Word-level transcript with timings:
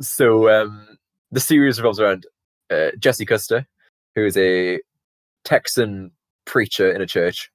so 0.00 0.48
um, 0.50 0.98
the 1.30 1.40
series 1.40 1.78
revolves 1.78 2.00
around 2.00 2.26
uh, 2.70 2.90
Jesse 2.98 3.26
Custer, 3.26 3.66
who 4.14 4.24
is 4.24 4.36
a 4.36 4.80
Texan 5.44 6.12
preacher 6.44 6.90
in 6.90 7.00
a 7.00 7.06
church, 7.06 7.50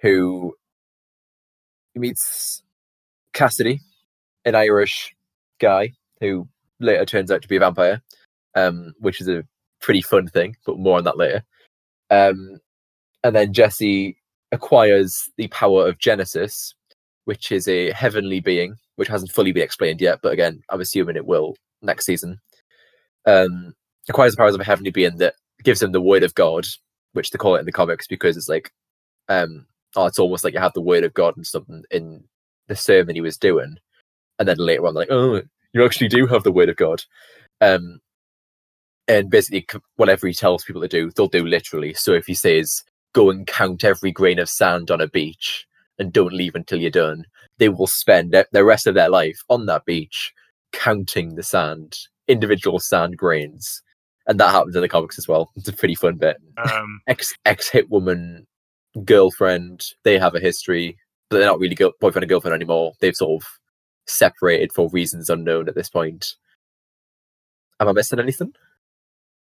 who 0.00 0.54
meets 1.94 2.62
Cassidy, 3.32 3.80
an 4.44 4.54
Irish 4.54 5.14
guy 5.60 5.92
who 6.20 6.48
later 6.80 7.04
turns 7.04 7.30
out 7.30 7.42
to 7.42 7.48
be 7.48 7.56
a 7.56 7.60
vampire, 7.60 8.02
um, 8.54 8.94
which 8.98 9.20
is 9.20 9.28
a 9.28 9.44
pretty 9.80 10.02
fun 10.02 10.28
thing, 10.28 10.56
but 10.66 10.78
more 10.78 10.98
on 10.98 11.04
that 11.04 11.16
later. 11.16 11.44
Um, 12.10 12.58
and 13.24 13.34
then 13.34 13.52
Jesse 13.52 14.16
acquires 14.50 15.30
the 15.36 15.48
power 15.48 15.88
of 15.88 15.98
Genesis, 15.98 16.74
which 17.24 17.50
is 17.52 17.68
a 17.68 17.92
heavenly 17.92 18.40
being, 18.40 18.76
which 18.96 19.08
hasn't 19.08 19.32
fully 19.32 19.52
been 19.52 19.62
explained 19.62 20.00
yet, 20.00 20.20
but 20.22 20.32
again, 20.32 20.62
I'm 20.68 20.80
assuming 20.80 21.16
it 21.16 21.26
will 21.26 21.56
next 21.80 22.06
season. 22.06 22.40
Um, 23.26 23.74
acquires 24.08 24.32
the 24.32 24.36
powers 24.36 24.54
of 24.54 24.60
a 24.60 24.64
heavenly 24.64 24.90
being 24.90 25.16
that 25.18 25.34
gives 25.62 25.82
him 25.82 25.92
the 25.92 26.00
word 26.00 26.22
of 26.22 26.34
God, 26.34 26.66
which 27.12 27.30
they 27.30 27.38
call 27.38 27.56
it 27.56 27.60
in 27.60 27.66
the 27.66 27.72
comics 27.72 28.06
because 28.06 28.36
it's 28.36 28.48
like, 28.48 28.72
um, 29.28 29.66
oh, 29.96 30.06
it's 30.06 30.18
almost 30.18 30.44
like 30.44 30.54
you 30.54 30.60
have 30.60 30.72
the 30.74 30.80
word 30.80 31.04
of 31.04 31.14
God 31.14 31.36
and 31.36 31.46
something 31.46 31.84
in 31.90 32.24
the 32.68 32.76
sermon 32.76 33.14
he 33.14 33.20
was 33.20 33.36
doing, 33.36 33.76
and 34.38 34.48
then 34.48 34.58
later 34.58 34.86
on, 34.86 34.94
like, 34.94 35.10
oh, 35.10 35.42
you 35.72 35.84
actually 35.84 36.08
do 36.08 36.26
have 36.26 36.42
the 36.42 36.52
word 36.52 36.68
of 36.68 36.76
God. 36.76 37.02
Um, 37.60 38.00
and 39.08 39.30
basically, 39.30 39.66
whatever 39.96 40.26
he 40.26 40.34
tells 40.34 40.64
people 40.64 40.82
to 40.82 40.88
do, 40.88 41.10
they'll 41.10 41.28
do 41.28 41.44
literally. 41.44 41.94
So 41.94 42.12
if 42.12 42.26
he 42.26 42.34
says, 42.34 42.82
go 43.14 43.30
and 43.30 43.46
count 43.46 43.84
every 43.84 44.12
grain 44.12 44.38
of 44.38 44.48
sand 44.48 44.90
on 44.90 45.00
a 45.00 45.08
beach 45.08 45.66
and 45.98 46.12
don't 46.12 46.32
leave 46.32 46.54
until 46.54 46.80
you're 46.80 46.90
done, 46.90 47.24
they 47.58 47.68
will 47.68 47.86
spend 47.86 48.34
the 48.52 48.64
rest 48.64 48.86
of 48.86 48.94
their 48.94 49.08
life 49.08 49.40
on 49.48 49.66
that 49.66 49.84
beach 49.84 50.32
counting 50.72 51.34
the 51.34 51.42
sand, 51.42 51.98
individual 52.28 52.78
sand 52.78 53.16
grains. 53.16 53.82
And 54.26 54.38
that 54.40 54.50
happens 54.50 54.76
in 54.76 54.82
the 54.82 54.88
comics 54.88 55.18
as 55.18 55.28
well. 55.28 55.50
It's 55.56 55.68
a 55.68 55.72
pretty 55.72 55.94
fun 55.94 56.16
bit. 56.16 56.36
Um, 56.56 57.00
ex 57.06 57.34
ex 57.44 57.68
hit 57.68 57.90
woman, 57.90 58.46
girlfriend, 59.04 59.84
they 60.04 60.18
have 60.18 60.34
a 60.34 60.40
history, 60.40 60.96
but 61.28 61.38
they're 61.38 61.46
not 61.46 61.58
really 61.58 61.74
go- 61.74 61.92
boyfriend 62.00 62.24
and 62.24 62.28
girlfriend 62.28 62.54
anymore. 62.54 62.92
They've 63.00 63.16
sort 63.16 63.42
of 63.42 63.48
separated 64.06 64.72
for 64.72 64.88
reasons 64.90 65.28
unknown 65.28 65.68
at 65.68 65.74
this 65.74 65.88
point. 65.88 66.34
Am 67.80 67.88
I 67.88 67.92
missing 67.92 68.20
anything? 68.20 68.52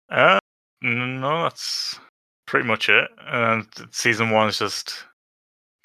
Uh, 0.09 0.39
no, 0.83 1.43
that's 1.43 1.99
pretty 2.47 2.67
much 2.67 2.89
it. 2.89 3.11
And 3.27 3.67
season 3.91 4.31
one 4.31 4.49
is 4.49 4.59
just 4.59 5.05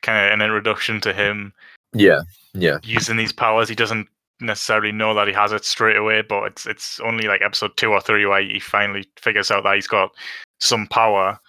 kind 0.06 0.25
of 0.25 0.31
an 0.31 0.42
introduction 0.42 1.02
to 1.02 1.14
him. 1.14 1.52
Yeah, 1.94 2.22
yeah. 2.53 2.78
Using 2.84 3.17
these 3.17 3.34
powers, 3.34 3.67
he 3.67 3.75
doesn't 3.75 4.08
necessarily 4.39 4.92
know 4.92 5.14
that 5.14 5.28
he 5.28 5.34
has 5.34 5.52
it 5.52 5.66
straight 5.66 5.98
away, 5.98 6.22
but 6.22 6.44
it's 6.44 6.66
it's 6.66 7.00
only 7.00 7.28
like 7.28 7.42
episode 7.42 7.75
two 7.78 7.92
or 7.92 8.02
three 8.02 8.26
where 8.26 8.42
he 8.42 8.59
finally 8.59 9.06
figures 9.17 9.52
out 9.52 9.64
that 9.64 9.76
he's 9.76 9.88
got 9.88 10.11
some 10.59 10.88
power. 10.88 11.39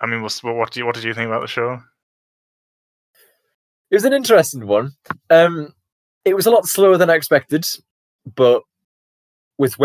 I 0.00 0.06
mean, 0.06 0.22
what 0.22 0.38
what 0.42 0.72
do 0.72 0.80
you, 0.80 0.86
what 0.86 0.94
did 0.94 1.04
you 1.04 1.14
think 1.14 1.28
about 1.28 1.42
the 1.42 1.46
show? 1.46 1.80
It 3.90 3.94
was 3.94 4.04
an 4.04 4.12
interesting 4.12 4.66
one. 4.66 4.92
Um, 5.30 5.72
it 6.24 6.34
was 6.34 6.46
a 6.46 6.50
lot 6.50 6.66
slower 6.66 6.98
than 6.98 7.08
I 7.08 7.14
expected, 7.14 7.64
but 8.34 8.62
with 9.58 9.76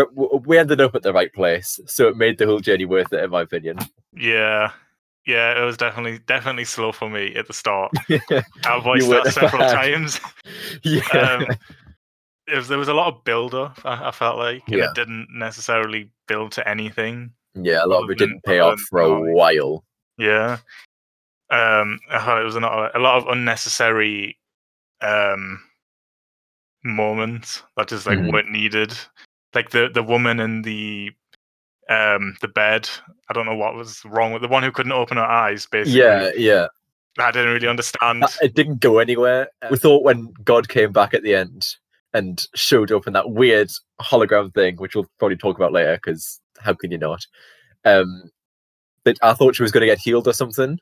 we 0.44 0.58
ended 0.58 0.80
up 0.80 0.94
at 0.94 1.02
the 1.02 1.12
right 1.12 1.32
place, 1.32 1.78
so 1.86 2.08
it 2.08 2.16
made 2.16 2.38
the 2.38 2.46
whole 2.46 2.60
journey 2.60 2.84
worth 2.84 3.12
it, 3.12 3.22
in 3.22 3.30
my 3.30 3.42
opinion. 3.42 3.78
Yeah, 4.14 4.72
yeah, 5.26 5.60
it 5.60 5.64
was 5.64 5.76
definitely 5.76 6.18
definitely 6.26 6.64
slow 6.64 6.92
for 6.92 7.08
me 7.08 7.34
at 7.34 7.46
the 7.46 7.52
start. 7.52 7.92
I 8.08 8.80
voiced 8.82 9.08
that 9.10 9.32
several 9.32 9.68
times. 9.68 10.20
yeah, 10.82 11.02
um, 11.12 11.46
was, 12.54 12.68
there 12.68 12.78
was 12.78 12.88
a 12.88 12.94
lot 12.94 13.14
of 13.14 13.24
build 13.24 13.54
up. 13.54 13.78
I, 13.84 14.08
I 14.08 14.10
felt 14.10 14.38
like, 14.38 14.62
yeah. 14.66 14.86
it 14.86 14.94
didn't 14.94 15.28
necessarily 15.30 16.10
build 16.26 16.52
to 16.52 16.68
anything. 16.68 17.32
Yeah, 17.54 17.84
a 17.84 17.86
lot 17.86 18.02
of 18.02 18.10
it 18.10 18.18
didn't 18.18 18.44
pay 18.44 18.58
off 18.60 18.80
for 18.80 19.00
a 19.00 19.32
while. 19.32 19.84
Yeah, 20.18 20.58
um, 21.50 21.98
I 22.10 22.18
thought 22.18 22.40
it 22.40 22.44
was 22.44 22.56
a 22.56 22.60
lot, 22.60 22.96
a 22.96 22.98
lot 22.98 23.16
of 23.18 23.28
unnecessary 23.28 24.38
um 25.00 25.60
moments 26.84 27.62
that 27.76 27.88
just 27.88 28.06
like 28.06 28.18
mm-hmm. 28.18 28.32
weren't 28.32 28.50
needed 28.50 28.92
like 29.54 29.70
the 29.70 29.88
the 29.92 30.02
woman 30.02 30.40
in 30.40 30.62
the 30.62 31.10
um 31.92 32.36
the 32.40 32.48
bed. 32.48 32.88
I 33.28 33.32
don't 33.32 33.46
know 33.46 33.56
what 33.56 33.74
was 33.74 34.02
wrong 34.04 34.32
with 34.32 34.42
the 34.42 34.48
one 34.48 34.62
who 34.62 34.72
couldn't 34.72 34.92
open 34.92 35.16
her 35.16 35.24
eyes. 35.24 35.66
Basically, 35.66 36.00
yeah, 36.00 36.30
yeah. 36.36 36.66
I 37.18 37.30
didn't 37.30 37.52
really 37.52 37.68
understand. 37.68 38.24
It 38.40 38.54
didn't 38.54 38.80
go 38.80 38.98
anywhere. 38.98 39.48
We 39.70 39.76
thought 39.76 40.02
when 40.02 40.32
God 40.44 40.68
came 40.68 40.92
back 40.92 41.12
at 41.14 41.22
the 41.22 41.34
end 41.34 41.76
and 42.14 42.46
showed 42.54 42.90
up 42.92 43.06
in 43.06 43.12
that 43.12 43.30
weird 43.30 43.70
hologram 44.00 44.52
thing, 44.52 44.76
which 44.76 44.94
we'll 44.94 45.10
probably 45.18 45.36
talk 45.36 45.56
about 45.56 45.72
later, 45.72 45.98
because 46.02 46.40
how 46.58 46.74
can 46.74 46.90
you 46.90 46.98
not? 46.98 47.26
Um, 47.84 48.30
that 49.04 49.18
I 49.22 49.34
thought 49.34 49.56
she 49.56 49.62
was 49.62 49.72
going 49.72 49.82
to 49.82 49.86
get 49.86 49.98
healed 49.98 50.28
or 50.28 50.32
something, 50.32 50.78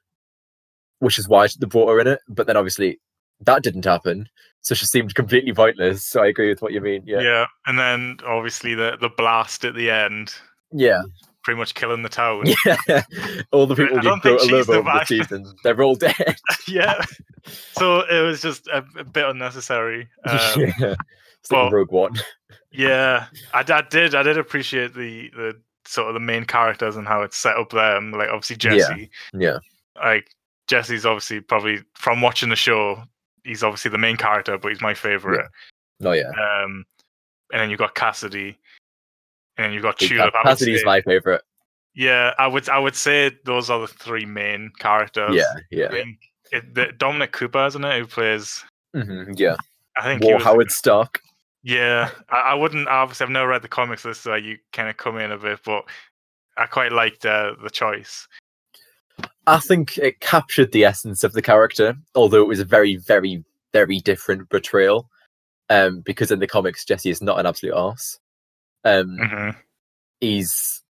which 0.98 1.18
is 1.18 1.28
why 1.28 1.48
they 1.48 1.66
brought 1.66 1.88
her 1.88 2.00
in 2.00 2.06
it. 2.06 2.20
But 2.28 2.46
then 2.46 2.56
obviously 2.56 3.00
that 3.40 3.62
didn't 3.62 3.84
happen. 3.84 4.28
So 4.60 4.74
she 4.74 4.86
seemed 4.86 5.14
completely 5.14 5.52
pointless. 5.52 6.04
So 6.04 6.22
I 6.22 6.26
agree 6.26 6.50
with 6.50 6.62
what 6.62 6.72
you 6.72 6.80
mean. 6.80 7.02
Yeah. 7.06 7.20
Yeah. 7.20 7.46
And 7.66 7.78
then 7.78 8.18
obviously 8.26 8.74
the 8.74 8.98
the 9.00 9.08
blast 9.08 9.64
at 9.64 9.74
the 9.74 9.90
end. 9.90 10.34
Yeah. 10.72 11.02
Pretty 11.42 11.58
much 11.58 11.74
killing 11.74 12.02
the 12.02 12.08
town. 12.08 12.44
Yeah. 12.66 13.02
all 13.50 13.66
the 13.66 13.74
people 13.74 14.02
you 14.02 14.10
a 14.10 14.16
little 14.18 14.74
over 14.74 14.82
the 14.82 15.04
season, 15.04 15.52
they're 15.64 15.82
all 15.82 15.94
dead. 15.94 16.36
yeah. 16.68 17.00
So 17.72 18.02
it 18.02 18.22
was 18.22 18.42
just 18.42 18.66
a, 18.68 18.84
a 18.98 19.04
bit 19.04 19.26
unnecessary. 19.26 20.08
Um, 20.24 20.60
yeah. 20.78 20.94
It's 21.40 21.50
like 21.50 21.72
Rogue 21.72 21.90
One. 21.90 22.12
yeah. 22.70 23.26
I, 23.54 23.60
I 23.60 23.82
did 23.88 24.14
I 24.14 24.22
did 24.22 24.36
appreciate 24.36 24.94
the 24.94 25.30
the 25.30 25.60
sort 25.86 26.08
of 26.08 26.14
the 26.14 26.20
main 26.20 26.44
characters 26.44 26.96
and 26.96 27.08
how 27.08 27.22
it's 27.22 27.36
set 27.36 27.56
up 27.56 27.70
there. 27.70 27.96
And 27.96 28.12
like 28.12 28.28
obviously 28.28 28.56
Jesse. 28.56 29.10
Yeah. 29.32 29.40
yeah. 29.40 29.58
Like 29.96 30.30
Jesse's 30.68 31.06
obviously 31.06 31.40
probably 31.40 31.78
from 31.94 32.20
watching 32.20 32.50
the 32.50 32.56
show 32.56 33.02
he's 33.44 33.62
obviously 33.62 33.90
the 33.90 33.98
main 33.98 34.16
character, 34.16 34.58
but 34.58 34.68
he's 34.68 34.80
my 34.80 34.94
favorite. 34.94 35.46
Yeah. 36.00 36.08
Oh 36.08 36.12
yeah. 36.12 36.28
Um, 36.30 36.84
and 37.52 37.60
then 37.60 37.70
you've 37.70 37.78
got 37.78 37.94
Cassidy, 37.94 38.58
and 39.60 39.74
you've 39.74 39.82
got 39.82 39.98
Tulip. 39.98 40.34
Cassidy's 40.42 40.84
my 40.84 41.00
favorite. 41.02 41.42
Yeah, 41.94 42.34
I 42.38 42.46
would 42.46 42.68
I 42.68 42.78
would 42.78 42.94
say 42.94 43.32
those 43.44 43.68
are 43.68 43.80
the 43.80 43.88
three 43.88 44.24
main 44.24 44.70
characters. 44.78 45.34
Yeah, 45.34 45.52
yeah. 45.70 45.88
I 45.88 45.92
mean, 45.92 46.18
it, 46.52 46.74
the, 46.74 46.92
Dominic 46.96 47.32
Cooper, 47.32 47.66
isn't 47.66 47.84
it, 47.84 47.98
who 47.98 48.06
plays? 48.06 48.64
Mm-hmm, 48.94 49.32
yeah. 49.36 49.56
I 49.96 50.04
think 50.04 50.22
War 50.22 50.38
Howard 50.38 50.70
Stark. 50.70 51.20
Yeah, 51.62 52.10
I, 52.30 52.40
I, 52.40 52.54
wouldn't. 52.54 52.88
Obviously, 52.88 53.24
I've 53.24 53.30
never 53.30 53.48
read 53.48 53.62
the 53.62 53.68
comics. 53.68 54.02
This 54.02 54.20
so 54.20 54.34
you 54.34 54.56
kind 54.72 54.88
of 54.88 54.96
come 54.96 55.18
in 55.18 55.32
a 55.32 55.36
bit, 55.36 55.60
but 55.64 55.84
I 56.56 56.66
quite 56.66 56.92
liked 56.92 57.26
uh, 57.26 57.54
the 57.62 57.70
choice. 57.70 58.26
I 59.46 59.58
think 59.58 59.98
it 59.98 60.20
captured 60.20 60.72
the 60.72 60.84
essence 60.84 61.24
of 61.24 61.32
the 61.32 61.42
character, 61.42 61.96
although 62.14 62.40
it 62.40 62.48
was 62.48 62.60
a 62.60 62.64
very, 62.64 62.96
very, 62.96 63.44
very 63.72 63.98
different 63.98 64.48
portrayal. 64.48 65.10
Um, 65.68 66.00
because 66.00 66.30
in 66.30 66.40
the 66.40 66.46
comics, 66.46 66.84
Jesse 66.84 67.10
is 67.10 67.22
not 67.22 67.38
an 67.38 67.46
absolute 67.46 67.74
arse. 67.74 68.18
Um, 68.84 69.18
mm-hmm. 69.20 69.50
He's 70.20 70.82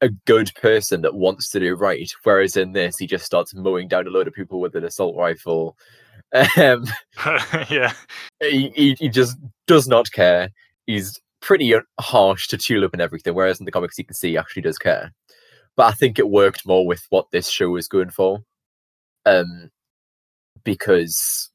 a 0.00 0.08
good 0.26 0.50
person 0.54 1.02
that 1.02 1.14
wants 1.14 1.50
to 1.50 1.60
do 1.60 1.74
right, 1.74 2.10
whereas 2.22 2.56
in 2.56 2.72
this, 2.72 2.98
he 2.98 3.06
just 3.06 3.26
starts 3.26 3.54
mowing 3.54 3.88
down 3.88 4.06
a 4.06 4.10
load 4.10 4.28
of 4.28 4.34
people 4.34 4.60
with 4.60 4.74
an 4.74 4.84
assault 4.84 5.16
rifle. 5.16 5.76
Um, 6.56 6.86
yeah, 7.68 7.92
he, 8.40 8.72
he, 8.74 8.96
he 8.98 9.08
just 9.08 9.36
does 9.66 9.88
not 9.88 10.10
care. 10.12 10.50
He's 10.86 11.20
pretty 11.40 11.74
harsh 12.00 12.48
to 12.48 12.56
Tulip 12.56 12.92
and 12.92 13.02
everything, 13.02 13.34
whereas 13.34 13.60
in 13.60 13.66
the 13.66 13.72
comics, 13.72 13.98
you 13.98 14.04
can 14.04 14.14
see 14.14 14.30
he 14.30 14.38
actually 14.38 14.62
does 14.62 14.78
care 14.78 15.12
but 15.80 15.86
I 15.86 15.92
think 15.92 16.18
it 16.18 16.28
worked 16.28 16.66
more 16.66 16.86
with 16.86 17.06
what 17.10 17.30
this 17.30 17.48
show 17.48 17.76
is 17.76 17.88
going 17.88 18.10
for, 18.10 18.44
um, 19.24 19.70
because 20.64 21.50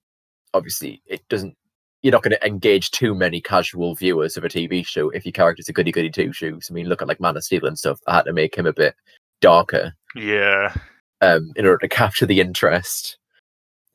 obviously 0.54 1.02
it 1.06 1.22
doesn't. 1.30 1.56
You're 2.06 2.12
not 2.12 2.22
going 2.22 2.38
to 2.40 2.46
engage 2.46 2.92
too 2.92 3.16
many 3.16 3.42
casual 3.42 3.96
viewers 3.96 4.38
of 4.38 4.44
a 4.44 4.48
TV 4.48 4.86
show 4.86 5.10
if 5.10 5.26
your 5.26 5.32
character's 5.32 5.70
a 5.70 5.74
goody 5.74 5.92
goody 5.92 6.12
two 6.12 6.32
shoes. 6.32 6.68
I 6.70 6.74
mean, 6.76 6.88
look 6.88 7.02
at 7.02 7.08
like 7.08 7.20
Man 7.20 7.36
of 7.36 7.44
Steel 7.44 7.66
and 7.66 7.80
stuff. 7.80 8.00
I 8.06 8.18
had 8.18 8.26
to 8.26 8.32
make 8.32 8.54
him 8.54 8.68
a 8.68 8.74
bit 8.74 8.94
darker, 9.42 9.96
yeah, 10.16 10.76
um, 11.22 11.52
in 11.56 11.66
order 11.66 11.80
to 11.80 11.88
capture 11.90 12.28
the 12.28 12.42
interest. 12.42 13.18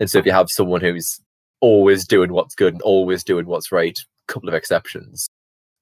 And 0.00 0.11
so 0.11 0.19
if 0.19 0.26
you 0.26 0.32
have 0.32 0.50
someone 0.50 0.81
who's 0.81 1.20
always 1.61 2.05
doing 2.05 2.32
what's 2.32 2.56
good 2.56 2.75
and 2.75 2.82
always 2.82 3.23
doing 3.23 3.46
what's 3.46 3.70
right, 3.70 3.96
a 3.96 4.32
couple 4.32 4.49
of 4.49 4.56
exceptions, 4.56 5.29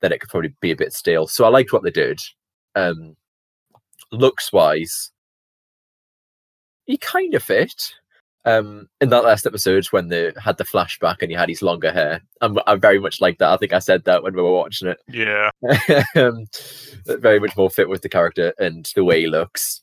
then 0.03 0.12
it 0.12 0.20
could 0.20 0.29
probably 0.29 0.55
be 0.61 0.70
a 0.70 0.76
bit 0.76 0.93
stale. 0.93 1.29
So 1.29 1.47
I 1.47 1.49
liked 1.49 1.73
what 1.73 1.82
they 1.82 1.91
did. 1.91 2.20
Um, 2.75 3.17
looks 4.12 4.53
wise, 4.53 5.12
he 6.85 6.99
kind 6.99 7.32
of 7.32 7.43
fit. 7.43 7.94
Um, 8.49 8.89
in 9.00 9.11
that 9.11 9.25
last 9.25 9.47
episode 9.47 9.85
when 9.87 10.09
they 10.09 10.33
had 10.43 10.56
the 10.56 10.65
flashback 10.65 11.17
and 11.21 11.31
he 11.31 11.37
had 11.37 11.50
his 11.50 11.61
longer 11.61 11.93
hair, 11.93 12.23
I'm, 12.41 12.59
I 12.67 12.77
very 12.77 12.99
much 12.99 13.21
like 13.21 13.39
that. 13.39 13.50
I 13.50 13.56
think 13.59 13.73
I 13.75 13.79
said 13.79 14.05
that 14.05 14.23
when 14.23 14.35
we 14.35 14.41
were 14.41 14.53
watching 14.53 14.89
it. 14.89 14.99
Yeah, 15.09 15.50
um, 16.17 16.47
very 17.05 17.41
much 17.41 17.56
more 17.56 17.69
fit 17.69 17.89
with 17.89 18.03
the 18.03 18.09
character 18.09 18.55
and 18.59 18.91
the 18.95 19.05
way 19.05 19.21
he 19.21 19.27
looks 19.27 19.83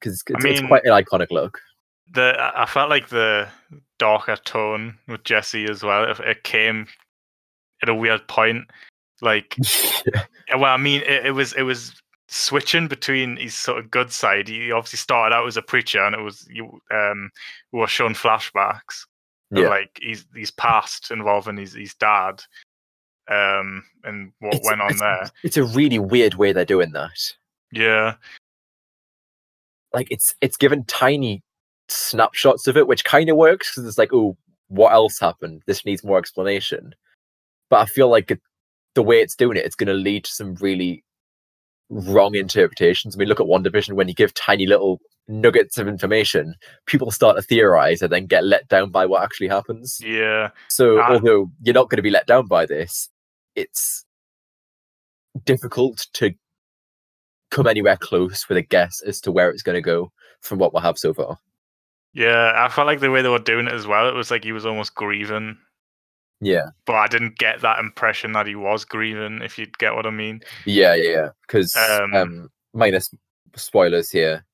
because 0.00 0.22
it's, 0.26 0.44
mean, 0.44 0.54
it's 0.54 0.66
quite 0.66 0.84
an 0.84 0.92
iconic 0.92 1.30
look. 1.30 1.60
The 2.14 2.34
I 2.38 2.66
felt 2.66 2.90
like 2.90 3.08
the 3.08 3.48
darker 3.98 4.36
tone 4.36 4.96
with 5.08 5.24
Jesse 5.24 5.68
as 5.68 5.82
well. 5.82 6.04
It 6.04 6.44
came 6.44 6.86
at 7.82 7.88
a 7.88 7.94
weird 7.94 8.26
point. 8.28 8.70
Like, 9.20 9.56
yeah. 10.14 10.24
well, 10.56 10.72
I 10.72 10.76
mean, 10.76 11.02
it, 11.02 11.26
it 11.26 11.30
was 11.32 11.52
it 11.54 11.62
was 11.62 12.00
switching 12.28 12.88
between 12.88 13.36
his 13.36 13.54
sort 13.54 13.78
of 13.78 13.90
good 13.90 14.10
side. 14.12 14.48
He 14.48 14.72
obviously 14.72 14.98
started 14.98 15.34
out 15.34 15.46
as 15.46 15.56
a 15.56 15.62
preacher, 15.62 16.02
and 16.04 16.14
it 16.14 16.20
was 16.20 16.46
you 16.50 16.80
um 16.90 17.30
we 17.72 17.80
were 17.80 17.86
shown 17.86 18.14
flashbacks 18.14 19.06
of, 19.52 19.58
Yeah. 19.58 19.68
like 19.68 19.98
his 20.02 20.24
his 20.34 20.50
past 20.50 21.10
involving 21.10 21.56
his 21.56 21.74
his 21.74 21.94
dad, 21.94 22.42
um, 23.28 23.84
and 24.04 24.32
what 24.40 24.54
It's- 24.54 24.68
went 24.68 24.80
on 24.80 24.90
it's- 24.92 25.00
there. 25.00 25.30
It's 25.44 25.56
a 25.56 25.64
really 25.64 25.98
weird 25.98 26.34
way 26.34 26.52
they're 26.52 26.64
doing 26.64 26.92
that. 26.92 27.34
Yeah, 27.72 28.14
Like 29.92 30.08
it's 30.10 30.34
it's 30.40 30.56
given 30.56 30.84
tiny 30.84 31.42
snapshots 31.88 32.66
of 32.66 32.76
it, 32.76 32.86
which 32.88 33.04
kind 33.04 33.28
of 33.30 33.36
works 33.36 33.70
because 33.72 33.88
it's 33.88 33.98
like, 33.98 34.12
oh, 34.12 34.36
what 34.68 34.92
else 34.92 35.18
happened? 35.20 35.62
This 35.66 35.84
needs 35.84 36.02
more 36.04 36.18
explanation. 36.18 36.94
But 37.70 37.80
I 37.80 37.86
feel 37.86 38.08
like 38.08 38.30
it, 38.32 38.40
the 38.94 39.02
way 39.02 39.20
it's 39.20 39.36
doing 39.36 39.56
it, 39.56 39.64
it's 39.64 39.76
going 39.76 39.86
to 39.88 39.94
lead 39.94 40.24
to 40.24 40.32
some 40.32 40.54
really 40.56 41.04
wrong 41.88 42.34
interpretations. 42.34 43.14
I 43.14 43.18
mean, 43.18 43.28
look 43.28 43.40
at 43.40 43.46
WandaVision 43.46 43.92
when 43.94 44.08
you 44.08 44.14
give 44.14 44.34
tiny 44.34 44.66
little 44.66 45.00
nuggets 45.28 45.78
of 45.78 45.88
information, 45.88 46.54
people 46.86 47.10
start 47.10 47.36
to 47.36 47.42
theorize 47.42 48.00
and 48.02 48.12
then 48.12 48.26
get 48.26 48.44
let 48.44 48.68
down 48.68 48.90
by 48.90 49.06
what 49.06 49.22
actually 49.22 49.48
happens. 49.48 50.00
yeah, 50.04 50.50
So, 50.68 51.00
Ah. 51.00 51.12
although 51.12 51.50
you're 51.62 51.74
not 51.74 51.88
going 51.90 51.96
to 51.98 52.02
be 52.02 52.10
let 52.10 52.26
down 52.26 52.46
by 52.46 52.66
this, 52.66 53.08
it's 53.54 54.04
difficult 55.44 56.06
to 56.14 56.32
come 57.50 57.66
anywhere 57.66 57.96
close 57.96 58.48
with 58.48 58.58
a 58.58 58.62
guess 58.62 59.00
as 59.02 59.20
to 59.22 59.32
where 59.32 59.50
it's 59.50 59.62
going 59.62 59.74
to 59.76 59.80
go 59.82 60.12
from 60.40 60.58
what 60.58 60.74
we 60.74 60.80
have 60.80 60.98
so 60.98 61.12
far. 61.14 61.38
yeah. 62.12 62.52
I 62.56 62.68
felt 62.68 62.86
like 62.86 63.00
the 63.00 63.10
way 63.10 63.22
they 63.22 63.28
were 63.28 63.38
doing 63.38 63.66
it 63.66 63.72
as 63.74 63.86
well. 63.86 64.08
It 64.08 64.14
was 64.14 64.30
like 64.30 64.44
he 64.44 64.52
was 64.52 64.64
almost 64.66 64.94
grieving, 64.94 65.58
Yeah, 66.40 66.66
but 66.84 66.96
I 66.96 67.06
didn't 67.06 67.38
get 67.38 67.60
that 67.62 67.78
impression 67.78 68.32
that 68.32 68.46
he 68.46 68.54
was 68.54 68.84
grieving. 68.84 69.40
If 69.42 69.58
you 69.58 69.66
get 69.78 69.94
what 69.94 70.06
I 70.06 70.10
mean. 70.10 70.42
yeah, 70.64 70.94
yeah, 70.94 71.10
yeah. 71.10 71.28
Because 71.46 71.74
Um, 71.76 72.14
um, 72.14 72.50
minus 72.74 73.10
spoilers 73.56 74.10
here 74.10 74.44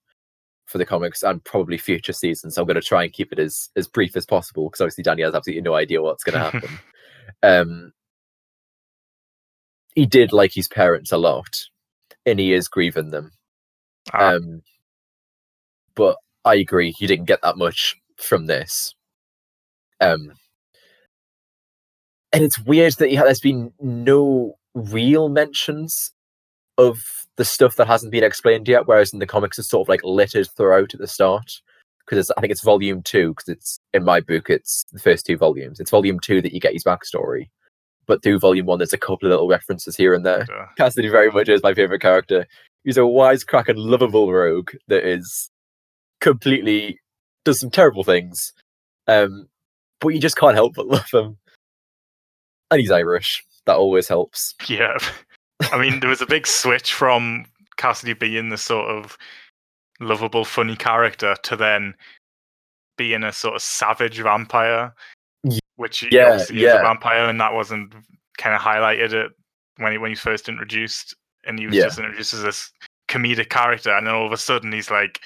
for 0.67 0.79
the 0.79 0.87
comics 0.87 1.23
and 1.23 1.43
probably 1.45 1.77
future 1.79 2.13
seasons, 2.13 2.57
I'm 2.57 2.67
going 2.67 2.77
to 2.77 2.81
try 2.81 3.05
and 3.05 3.13
keep 3.13 3.33
it 3.33 3.39
as 3.39 3.69
as 3.77 3.89
brief 3.89 4.17
as 4.17 4.27
possible 4.27 4.69
because 4.69 4.81
obviously 4.81 5.03
Danny 5.03 5.23
has 5.23 5.35
absolutely 5.35 5.63
no 5.63 5.75
idea 5.75 6.01
what's 6.03 6.25
going 6.25 6.35
to 6.39 6.51
happen. 6.51 6.79
um, 7.43 7.93
he 9.95 10.07
did 10.07 10.33
like 10.33 10.53
his 10.55 10.69
parents 10.69 11.13
a 11.13 11.19
lot, 11.19 11.65
and 12.25 12.39
he 12.39 12.53
is 12.53 12.69
grieving 12.69 13.11
them. 13.11 13.33
Ah, 14.13 14.35
Um, 14.35 14.63
but 15.95 16.17
I 16.45 16.55
agree, 16.57 16.95
you 16.99 17.09
didn't 17.09 17.27
get 17.27 17.43
that 17.43 17.57
much 17.59 17.97
from 18.17 18.47
this. 18.47 18.95
Um, 20.01 20.33
and 22.33 22.43
it's 22.45 22.59
weird 22.59 22.95
that 22.95 23.15
ha- 23.15 23.25
there's 23.25 23.41
been 23.41 23.73
no 23.81 24.57
real 24.75 25.29
mentions 25.29 26.13
of 26.79 27.27
the 27.37 27.45
stuff 27.45 27.77
that 27.77 27.87
hasn't 27.87 28.13
been 28.13 28.25
explained 28.25 28.69
yet, 28.69 28.87
whereas 28.87 29.13
in 29.13 29.19
the 29.19 29.27
comics 29.27 29.59
it's 29.59 29.69
sort 29.69 29.85
of 29.85 29.89
like 29.89 30.03
littered 30.05 30.49
throughout 30.57 30.95
at 30.95 31.01
the 31.01 31.07
start. 31.07 31.61
Because 32.07 32.31
I 32.37 32.41
think 32.41 32.51
it's 32.51 32.63
volume 32.63 33.03
two, 33.03 33.31
because 33.31 33.49
it's 33.49 33.79
in 33.95 34.05
my 34.05 34.21
book, 34.21 34.51
it's 34.51 34.85
the 34.93 34.99
first 34.99 35.25
two 35.25 35.37
volumes. 35.37 35.79
It's 35.79 35.91
volume 35.91 36.19
two 36.19 36.43
that 36.43 36.53
you 36.53 36.59
get 36.61 36.73
his 36.73 36.85
backstory. 36.85 37.49
But 38.07 38.23
through 38.23 38.41
volume 38.41 38.67
one, 38.67 38.79
there's 38.79 38.93
a 38.93 38.99
couple 38.99 39.29
of 39.29 39.31
little 39.31 39.49
references 39.49 39.97
here 39.97 40.13
and 40.13 40.27
there. 40.27 40.43
uh, 40.53 40.67
Cassidy 40.77 41.09
very 41.09 41.31
much 41.31 41.49
is 41.49 41.63
my 41.63 41.75
favorite 41.75 42.01
character. 42.01 42.47
He's 42.83 42.97
a 42.97 43.03
wisecracking, 43.03 43.75
lovable 43.77 44.33
rogue 44.33 44.71
that 44.89 45.07
is 45.09 45.49
completely 46.21 46.99
does 47.45 47.61
some 47.61 47.71
terrible 47.71 48.03
things, 48.05 48.53
um, 49.07 49.49
but 50.01 50.09
you 50.09 50.21
just 50.21 50.37
can't 50.37 50.55
help 50.55 50.75
but 50.75 50.87
love 50.89 51.11
him. 51.13 51.39
And 52.73 52.81
he's 52.81 52.91
Irish. 52.91 53.45
That 53.67 53.77
always 53.77 54.09
helps. 54.09 54.55
yeah. 54.67 54.97
I 55.71 55.79
mean, 55.79 56.01
there 56.01 56.11
was 56.11 56.23
a 56.23 56.27
big 56.27 56.47
switch 56.47 56.93
from 56.93 57.45
Cassidy 57.77 58.15
being 58.15 58.49
the 58.49 58.57
sort 58.57 58.89
of 58.91 59.17
lovable, 60.01 60.45
funny 60.45 60.75
character 60.75 61.37
to 61.45 61.57
then 61.57 61.95
being 62.97 63.23
a 63.23 63.33
sort 63.33 63.55
of 63.55 63.63
savage 63.63 64.19
vampire, 64.21 64.93
which 65.77 66.01
he 66.01 66.09
yeah, 66.11 66.35
is 66.35 66.51
yeah. 66.51 66.81
a 66.81 66.83
vampire, 66.83 67.29
and 67.29 67.41
that 67.41 67.53
wasn't 67.55 67.93
kind 68.39 68.55
of 68.57 68.61
highlighted 68.61 69.13
it 69.13 69.31
when 69.77 69.93
he 69.93 69.99
when 69.99 70.11
he 70.11 70.17
first 70.17 70.49
introduced, 70.49 71.15
and 71.47 71.59
he 71.59 71.67
was 71.67 71.77
Yeah. 71.77 71.85
just 71.85 71.99
introduced 71.99 72.35
as 72.35 72.43
this 72.43 72.73
comedic 73.09 73.51
character, 73.51 73.93
and 73.97 74.07
then 74.07 74.15
all 74.15 74.27
of 74.27 74.33
a 74.33 74.37
sudden 74.39 74.73
he's 74.73 74.91
like 74.91 75.21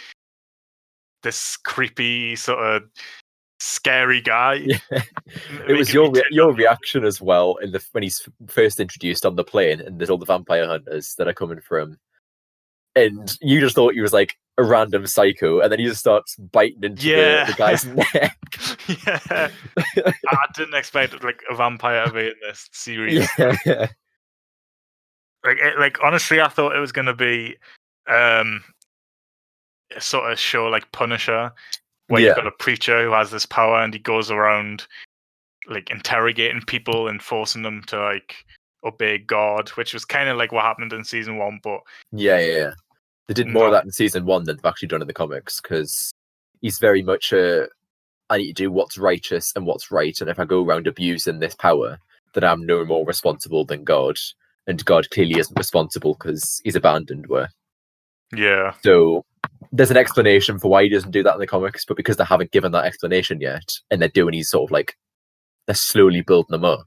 this 1.22 1.56
creepy 1.56 2.36
sort 2.36 2.58
of 2.58 2.82
scary 3.58 4.20
guy. 4.20 4.54
Yeah. 4.66 4.78
It 5.68 5.72
was 5.76 5.92
your 5.92 6.10
re- 6.10 6.22
your 6.30 6.52
reaction 6.54 7.04
as 7.04 7.20
well 7.20 7.56
in 7.56 7.72
the 7.72 7.84
when 7.92 8.02
he's 8.02 8.28
first 8.48 8.78
introduced 8.80 9.26
on 9.26 9.36
the 9.36 9.44
plane, 9.44 9.80
and 9.80 9.98
there's 9.98 10.10
all 10.10 10.18
the 10.18 10.26
vampire 10.26 10.66
hunters 10.66 11.14
that 11.16 11.26
are 11.28 11.32
coming 11.34 11.60
from, 11.60 11.98
and 12.94 13.36
you 13.40 13.60
just 13.60 13.74
thought 13.74 13.94
he 13.94 14.00
was 14.00 14.12
like 14.12 14.36
a 14.58 14.64
random 14.64 15.06
psycho, 15.06 15.60
and 15.60 15.70
then 15.72 15.78
he 15.80 15.86
just 15.86 16.00
starts 16.00 16.36
biting 16.36 16.82
into 16.84 17.08
Yeah. 17.08 17.44
the, 17.46 17.52
the 17.52 17.58
guy's 17.58 17.84
neck. 18.14 18.38
yeah, 19.04 19.50
I 20.28 20.46
didn't 20.54 20.74
expect 20.74 21.22
like 21.24 21.42
a 21.50 21.54
vampire 21.56 22.06
to 22.06 22.12
be 22.12 22.26
in 22.28 22.34
this 22.42 22.68
series. 22.72 23.28
yeah, 23.38 23.56
yeah. 23.66 23.86
Like, 25.44 25.58
it, 25.58 25.78
like 25.78 25.98
honestly, 26.02 26.40
I 26.40 26.48
thought 26.48 26.74
it 26.74 26.80
was 26.80 26.92
going 26.92 27.06
to 27.06 27.14
be 27.14 27.56
um, 28.08 28.62
a 29.94 30.00
sort 30.00 30.30
of 30.32 30.38
show 30.38 30.66
like 30.66 30.90
Punisher, 30.92 31.52
where 32.08 32.20
Yeah. 32.20 32.28
you've 32.28 32.36
got 32.36 32.46
a 32.46 32.52
preacher 32.52 33.04
who 33.04 33.12
has 33.12 33.30
this 33.30 33.46
power 33.46 33.78
and 33.80 33.92
he 33.92 34.00
goes 34.00 34.30
around 34.30 34.86
like 35.68 35.90
interrogating 35.90 36.62
people 36.66 37.08
and 37.08 37.22
forcing 37.22 37.62
them 37.62 37.82
to 37.88 37.98
like 37.98 38.44
obey 38.84 39.18
God, 39.18 39.68
which 39.70 39.92
was 39.92 40.04
kind 40.04 40.28
of 40.28 40.36
like 40.36 40.52
what 40.52 40.64
happened 40.64 40.92
in 40.92 41.04
season 41.04 41.36
one. 41.38 41.60
But 41.62 41.80
Yeah, 42.12 42.38
yeah, 42.38 42.56
yeah. 42.56 42.70
They 43.26 43.34
did 43.34 43.48
more 43.48 43.66
of 43.66 43.72
that 43.72 43.84
in 43.84 43.90
season 43.90 44.24
one 44.24 44.44
than 44.44 44.56
they've 44.56 44.64
actually 44.64 44.88
done 44.88 45.02
in 45.02 45.08
the 45.08 45.12
comics 45.12 45.60
because 45.60 46.12
he's 46.60 46.78
very 46.78 47.02
much 47.02 47.32
a 47.32 47.68
I 48.30 48.38
need 48.38 48.48
to 48.48 48.52
do 48.64 48.72
what's 48.72 48.98
righteous 48.98 49.52
and 49.54 49.66
what's 49.66 49.90
right, 49.90 50.20
and 50.20 50.28
if 50.28 50.38
I 50.38 50.44
go 50.44 50.64
around 50.64 50.86
abusing 50.86 51.38
this 51.38 51.54
power, 51.54 51.98
then 52.34 52.44
I'm 52.44 52.66
no 52.66 52.84
more 52.84 53.04
responsible 53.06 53.64
than 53.64 53.84
God, 53.84 54.18
and 54.66 54.84
God 54.84 55.08
clearly 55.10 55.38
isn't 55.38 55.56
responsible 55.58 56.14
because 56.14 56.60
he's 56.64 56.74
abandoned 56.74 57.26
her. 57.30 57.48
yeah, 58.34 58.74
So 58.82 59.24
there's 59.72 59.90
an 59.90 59.96
explanation 59.96 60.58
for 60.58 60.68
why 60.70 60.82
he 60.82 60.88
doesn't 60.88 61.10
do 61.10 61.22
that 61.22 61.34
in 61.34 61.40
the 61.40 61.46
comics, 61.46 61.84
but 61.84 61.96
because 61.96 62.16
they 62.16 62.24
haven't 62.24 62.52
given 62.52 62.72
that 62.72 62.84
explanation 62.84 63.40
yet, 63.40 63.68
and 63.90 64.00
they're 64.00 64.08
doing 64.08 64.32
these 64.32 64.50
sort 64.50 64.68
of 64.68 64.72
like 64.72 64.96
they're 65.66 65.74
slowly 65.74 66.22
building 66.22 66.50
them 66.50 66.64
up, 66.64 66.86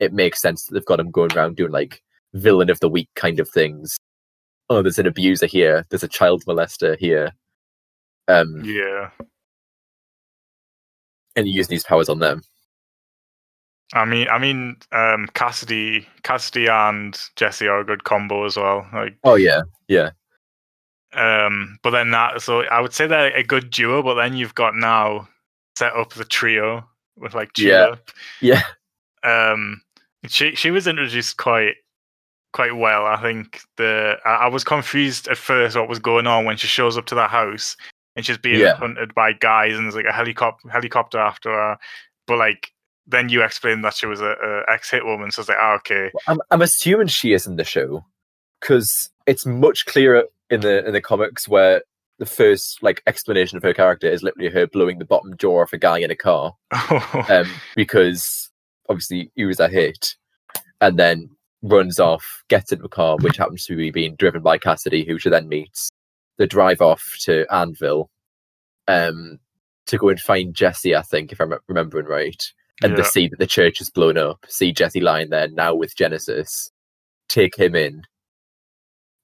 it 0.00 0.12
makes 0.12 0.40
sense 0.40 0.64
that 0.64 0.74
they've 0.74 0.84
got 0.84 1.00
him 1.00 1.10
going 1.10 1.32
around 1.36 1.56
doing 1.56 1.72
like 1.72 2.02
villain 2.34 2.70
of 2.70 2.80
the 2.80 2.88
week 2.88 3.08
kind 3.14 3.40
of 3.40 3.48
things. 3.48 3.96
Oh, 4.68 4.82
there's 4.82 4.98
an 4.98 5.06
abuser 5.06 5.46
here. 5.46 5.84
There's 5.90 6.02
a 6.02 6.08
child 6.08 6.44
molester 6.46 6.98
here. 6.98 7.32
Um, 8.28 8.62
yeah. 8.64 9.10
and 11.36 11.46
using 11.46 11.70
these 11.70 11.84
powers 11.84 12.08
on 12.08 12.18
them. 12.18 12.42
I 13.94 14.04
mean, 14.04 14.26
I 14.28 14.38
mean, 14.38 14.76
um, 14.90 15.28
Cassidy, 15.34 16.08
Cassidy 16.24 16.66
and 16.66 17.16
Jesse 17.36 17.68
are 17.68 17.80
a 17.80 17.84
good 17.84 18.02
combo 18.02 18.44
as 18.44 18.56
well. 18.56 18.84
Like, 18.92 19.16
Oh 19.22 19.36
yeah, 19.36 19.62
yeah, 19.86 20.10
um, 21.14 21.78
but 21.82 21.90
then 21.90 22.10
that, 22.10 22.42
so 22.42 22.62
I 22.62 22.80
would 22.80 22.92
say 22.92 23.06
they're 23.06 23.34
a 23.36 23.42
good 23.42 23.70
duo. 23.70 24.02
But 24.02 24.14
then 24.14 24.36
you've 24.36 24.54
got 24.54 24.74
now 24.74 25.28
set 25.76 25.94
up 25.94 26.12
the 26.14 26.24
trio 26.24 26.84
with 27.16 27.34
like 27.34 27.56
Yeah. 27.56 27.84
Tulip. 27.86 28.10
yeah, 28.40 28.62
Um, 29.22 29.80
she 30.28 30.54
she 30.54 30.70
was 30.70 30.86
introduced 30.86 31.36
quite 31.36 31.74
quite 32.52 32.76
well. 32.76 33.06
I 33.06 33.20
think 33.20 33.60
the 33.76 34.16
I, 34.24 34.30
I 34.30 34.46
was 34.48 34.64
confused 34.64 35.28
at 35.28 35.36
first 35.36 35.76
what 35.76 35.88
was 35.88 35.98
going 35.98 36.26
on 36.26 36.44
when 36.44 36.56
she 36.56 36.66
shows 36.66 36.96
up 36.96 37.06
to 37.06 37.14
that 37.16 37.30
house 37.30 37.76
and 38.16 38.24
she's 38.24 38.38
being 38.38 38.60
Yeah. 38.60 38.74
hunted 38.76 39.14
by 39.14 39.32
guys 39.34 39.76
and 39.76 39.84
there's 39.84 39.94
like 39.96 40.06
a 40.06 40.12
helicopter 40.12 40.68
helicopter 40.70 41.18
after 41.18 41.50
her. 41.50 41.78
But 42.26 42.38
like 42.38 42.72
then 43.06 43.28
you 43.28 43.42
explained 43.44 43.84
that 43.84 43.94
she 43.94 44.06
was 44.06 44.20
a, 44.20 44.34
a 44.42 44.72
ex 44.72 44.90
hit 44.90 45.04
woman, 45.04 45.30
so 45.30 45.40
it's 45.40 45.48
like, 45.48 45.58
ah, 45.60 45.74
okay, 45.76 46.10
I'm 46.26 46.40
I'm 46.50 46.62
assuming 46.62 47.06
she 47.06 47.32
is 47.32 47.46
in 47.46 47.54
the 47.56 47.62
show 47.64 48.04
because 48.60 49.10
it's 49.26 49.46
much 49.46 49.86
clearer 49.86 50.24
in 50.50 50.60
the 50.60 50.86
in 50.86 50.92
the 50.92 51.00
comics 51.00 51.48
where 51.48 51.82
the 52.18 52.26
first 52.26 52.82
like 52.82 53.02
explanation 53.06 53.56
of 53.56 53.62
her 53.62 53.74
character 53.74 54.08
is 54.08 54.22
literally 54.22 54.48
her 54.48 54.66
blowing 54.66 54.98
the 54.98 55.04
bottom 55.04 55.36
jaw 55.36 55.62
off 55.62 55.72
a 55.72 55.78
guy 55.78 55.98
in 55.98 56.10
a 56.10 56.16
car 56.16 56.54
um, 57.28 57.46
because 57.74 58.50
obviously 58.88 59.30
he 59.34 59.44
was 59.44 59.60
a 59.60 59.68
hit, 59.68 60.14
and 60.80 60.98
then 60.98 61.28
runs 61.62 61.98
off, 61.98 62.44
gets 62.48 62.70
into 62.72 62.84
a 62.84 62.88
car 62.88 63.16
which 63.20 63.36
happens 63.36 63.64
to 63.66 63.76
be 63.76 63.90
being 63.90 64.14
driven 64.16 64.40
by 64.42 64.56
Cassidy, 64.56 65.04
who 65.04 65.18
she 65.18 65.28
then 65.28 65.48
meets. 65.48 65.90
They 66.38 66.46
drive 66.46 66.80
off 66.80 67.16
to 67.22 67.46
Annville, 67.50 68.06
um, 68.88 69.38
to 69.86 69.98
go 69.98 70.08
and 70.10 70.20
find 70.20 70.54
Jesse. 70.54 70.94
I 70.94 71.02
think, 71.02 71.32
if 71.32 71.40
I'm 71.40 71.54
remembering 71.66 72.06
right, 72.06 72.42
and 72.82 72.92
Yeah. 72.92 72.98
they 72.98 73.02
see 73.08 73.28
that 73.28 73.38
the 73.38 73.46
church 73.46 73.80
is 73.80 73.90
blown 73.90 74.16
up. 74.18 74.44
See 74.48 74.72
Jesse 74.72 75.00
lying 75.00 75.30
there 75.30 75.48
now 75.48 75.74
with 75.74 75.96
Genesis. 75.96 76.70
Take 77.28 77.56
him 77.58 77.74
in, 77.74 78.02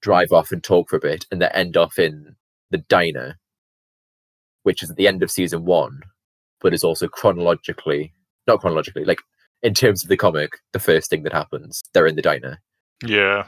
drive 0.03 0.33
off 0.33 0.53
and 0.53 0.63
talk 0.63 0.91
for 0.91 0.97
a 0.97 1.01
bit, 1.01 1.27
and 1.31 1.41
they 1.41 1.49
end 1.49 1.77
off 1.77 1.99
in 1.99 2.37
the 2.71 2.79
diner, 2.79 3.39
which 4.63 4.83
is 4.83 4.91
at 4.91 4.97
the 4.97 5.09
end 5.09 5.23
of 5.23 5.31
season 5.31 5.65
one, 5.65 6.01
but 6.61 6.75
is 6.75 6.85
also 6.85 7.09
chronologically 7.09 8.13
not 8.47 8.61
chronologically, 8.61 9.05
like 9.05 9.21
in 9.63 9.75
terms 9.75 10.03
of 10.03 10.09
the 10.09 10.17
comic, 10.17 10.59
the 10.73 10.81
first 10.81 11.11
thing 11.11 11.23
that 11.23 11.33
happens, 11.33 11.83
they're 11.93 12.07
in 12.07 12.17
the 12.17 12.23
diner. 12.23 12.61
Yeah. 13.05 13.47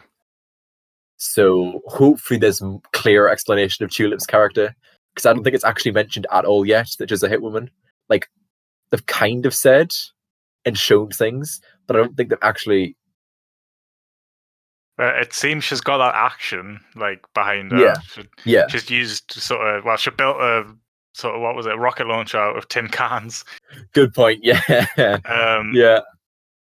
So 1.16 1.80
hopefully 1.86 2.38
there's 2.38 2.62
clearer 2.92 3.28
explanation 3.28 3.84
of 3.84 3.90
Tulip's 3.90 4.26
character 4.26 4.74
because 5.14 5.26
I 5.26 5.32
don't 5.32 5.44
think 5.44 5.54
it's 5.54 5.64
actually 5.64 5.92
mentioned 5.92 6.26
at 6.32 6.44
all 6.44 6.66
yet 6.66 6.88
that 6.98 7.10
she's 7.10 7.22
a 7.22 7.28
hit 7.28 7.42
woman. 7.42 7.70
Like 8.08 8.28
they've 8.90 9.06
kind 9.06 9.46
of 9.46 9.54
said 9.54 9.94
and 10.64 10.78
shown 10.78 11.10
things, 11.10 11.60
but 11.86 11.96
I 11.96 12.00
don't 12.00 12.16
think 12.16 12.30
they've 12.30 12.38
actually. 12.42 12.96
Uh, 14.98 15.12
it 15.20 15.32
seems 15.32 15.64
she's 15.64 15.80
got 15.80 15.98
that 15.98 16.14
action 16.14 16.78
like 16.94 17.24
behind 17.34 17.72
her. 17.72 17.78
Yeah. 17.78 17.94
She- 18.12 18.28
Yeah, 18.44 18.66
she's 18.68 18.88
used 18.90 19.30
sort 19.32 19.66
of 19.66 19.84
well, 19.84 19.96
she 19.96 20.10
built 20.10 20.36
a 20.36 20.64
sort 21.14 21.34
of 21.34 21.40
what 21.42 21.54
was 21.56 21.66
it, 21.66 21.70
rocket 21.78 22.06
launcher 22.06 22.38
out 22.38 22.56
of 22.56 22.68
tin 22.68 22.88
cans. 22.92 23.44
good 23.92 24.12
point. 24.14 24.40
Yeah, 24.42 24.60
Um, 25.24 25.72
yeah, 25.74 26.00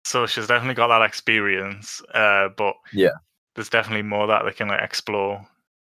so 0.06 0.26
she's 0.26 0.48
definitely 0.48 0.76
got 0.76 0.88
that 0.90 1.06
experience. 1.06 2.02
Uh, 2.14 2.50
but 2.58 2.76
Yeah. 2.94 3.12
there's 3.56 3.70
definitely 3.70 4.04
more 4.04 4.28
that 4.28 4.44
they 4.46 4.52
can 4.52 4.68
like 4.70 4.82
explore. 4.82 5.46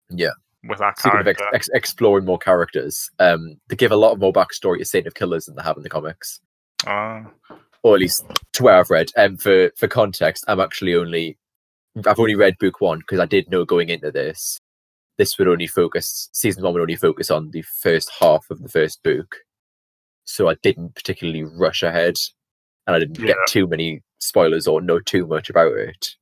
Yeah. 0.10 0.32
with 0.66 0.80
that 0.80 0.98
Speaking 1.00 1.22
character. 1.24 1.44
ex- 1.46 1.54
ex- 1.70 1.70
exploring 1.74 2.26
more 2.26 2.38
characters, 2.38 3.10
um, 3.20 3.58
they 3.68 3.76
give 3.76 3.92
a 3.92 3.96
lot 3.98 4.18
more 4.20 4.32
backstory 4.34 4.78
to 4.80 4.86
Saint 4.86 5.08
of 5.08 5.14
Killers 5.16 5.46
than 5.46 5.56
they 5.56 5.64
have 5.64 5.76
in 5.78 5.84
the 5.84 5.90
comics, 5.90 6.40
Ah, 6.88 7.26
or 7.84 7.96
at 7.96 8.02
least 8.02 8.24
to 8.54 8.64
where 8.64 8.76
I've 8.80 8.90
read. 8.90 9.10
And 9.18 9.34
um, 9.34 9.38
for 9.38 9.72
for 9.78 9.88
context, 9.88 10.46
I'm 10.48 10.60
actually 10.60 10.96
only 10.96 11.38
I've 11.96 12.20
only 12.20 12.36
read 12.36 12.58
book 12.60 12.82
one 12.82 13.00
because 13.00 13.20
I 13.20 13.26
did 13.26 13.50
know 13.50 13.66
going 13.66 13.90
into 13.90 14.12
this, 14.12 14.58
this 15.18 15.38
would 15.38 15.48
only 15.48 15.68
focus 15.68 16.30
season 16.34 16.64
one 16.64 16.74
would 16.74 16.82
only 16.82 16.96
focus 16.96 17.30
on 17.30 17.52
the 17.52 17.62
first 17.62 18.12
half 18.20 18.50
of 18.50 18.62
the 18.62 18.70
first 18.70 19.04
book, 19.04 19.38
so 20.26 20.50
I 20.50 20.56
didn't 20.64 20.96
particularly 20.96 21.44
rush 21.44 21.84
ahead, 21.84 22.16
and 22.88 22.96
I 22.96 23.00
didn't 23.00 23.26
get 23.26 23.38
too 23.48 23.68
many 23.68 24.02
spoilers 24.20 24.68
or 24.68 24.82
know 24.82 25.00
too 25.00 25.28
much 25.28 25.50
about 25.50 25.74
it, 25.74 26.16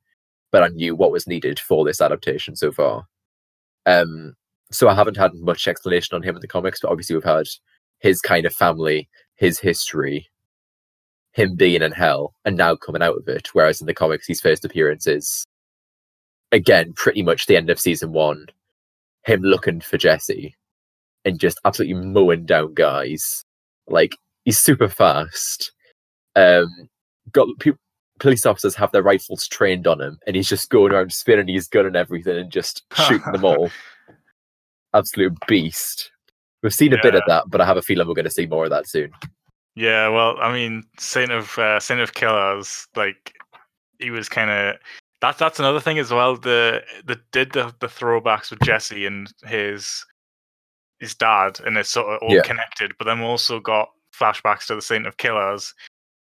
but 0.51 0.63
I 0.63 0.67
knew 0.69 0.95
what 0.95 1.11
was 1.11 1.27
needed 1.27 1.59
for 1.59 1.85
this 1.85 2.01
adaptation 2.01 2.55
so 2.55 2.71
far. 2.71 3.05
Um, 3.85 4.35
so 4.71 4.87
I 4.89 4.93
haven't 4.93 5.17
had 5.17 5.33
much 5.35 5.67
explanation 5.67 6.15
on 6.15 6.23
him 6.23 6.35
in 6.35 6.41
the 6.41 6.47
comics, 6.47 6.79
but 6.81 6.91
obviously 6.91 7.15
we've 7.15 7.23
had 7.23 7.47
his 7.99 8.21
kind 8.21 8.45
of 8.45 8.53
family, 8.53 9.09
his 9.35 9.59
history, 9.59 10.27
him 11.33 11.55
being 11.55 11.81
in 11.81 11.91
hell, 11.91 12.33
and 12.43 12.57
now 12.57 12.75
coming 12.75 13.01
out 13.01 13.17
of 13.17 13.27
it. 13.27 13.49
Whereas 13.53 13.79
in 13.79 13.87
the 13.87 13.93
comics, 13.93 14.27
his 14.27 14.41
first 14.41 14.65
appearance 14.65 15.07
is 15.07 15.45
again 16.51 16.93
pretty 16.93 17.24
much 17.24 17.46
the 17.46 17.58
end 17.58 17.70
of 17.70 17.79
season 17.79 18.12
one, 18.12 18.48
him 19.25 19.41
looking 19.41 19.81
for 19.81 19.98
Jesse 19.98 20.55
and 21.25 21.39
just 21.39 21.60
absolutely 21.65 22.05
mowing 22.05 22.46
down 22.46 22.74
guys. 22.74 23.43
Like 23.88 24.15
he's 24.46 24.60
super 24.60 24.88
fast. 24.88 25.72
Um, 26.36 26.89
got 27.31 27.48
pe- 27.60 27.72
police 28.20 28.46
officers 28.46 28.75
have 28.75 28.91
their 28.91 29.03
rifles 29.03 29.48
trained 29.48 29.88
on 29.88 30.01
him, 30.01 30.17
and 30.25 30.36
he's 30.36 30.50
just 30.50 30.70
going 30.70 30.91
around 30.91 31.12
spinning 31.12 31.48
his 31.48 31.67
gun 31.67 31.86
and 31.86 31.96
everything 31.96 32.38
and 32.38 32.51
just 32.51 32.84
shooting 32.93 33.31
them 33.31 33.46
all. 33.46 33.70
Absolute 34.93 35.38
beast. 35.48 36.12
We've 36.63 36.74
seen 36.74 36.93
a 36.93 37.01
bit 37.01 37.15
of 37.15 37.24
that, 37.27 37.46
but 37.48 37.60
I 37.60 37.65
have 37.65 37.77
a 37.77 37.81
feeling 37.81 38.08
we're 38.08 38.13
going 38.13 38.25
to 38.25 38.31
see 38.31 38.46
more 38.46 38.65
of 38.65 38.70
that 38.70 38.88
soon. 38.88 39.12
yeah. 39.75 40.08
Well, 40.10 40.36
I 40.39 40.53
mean, 40.53 40.84
Saint 41.00 41.31
of 41.31 41.58
uh, 41.58 41.79
Saint 41.79 42.00
of 42.00 42.13
Killers, 42.13 42.88
like 42.96 43.34
he 44.00 44.12
was 44.12 44.29
kind 44.29 44.50
of. 44.51 44.75
That, 45.21 45.37
that's 45.37 45.59
another 45.59 45.79
thing 45.79 45.99
as 45.99 46.11
well. 46.11 46.35
The 46.35 46.81
the 47.05 47.19
did 47.31 47.51
the, 47.51 47.73
the 47.79 47.87
throwbacks 47.87 48.49
with 48.49 48.59
Jesse 48.61 49.05
and 49.05 49.31
his 49.43 50.03
his 50.99 51.15
dad, 51.15 51.59
and 51.65 51.77
it's 51.77 51.89
sort 51.89 52.07
of 52.07 52.19
all 52.21 52.35
Yeah. 52.35 52.41
connected. 52.41 52.93
But 52.97 53.05
then 53.05 53.19
we 53.19 53.25
also 53.25 53.59
got 53.59 53.89
flashbacks 54.17 54.67
to 54.67 54.75
the 54.75 54.81
Saint 54.81 55.05
of 55.07 55.17
Killers, 55.17 55.73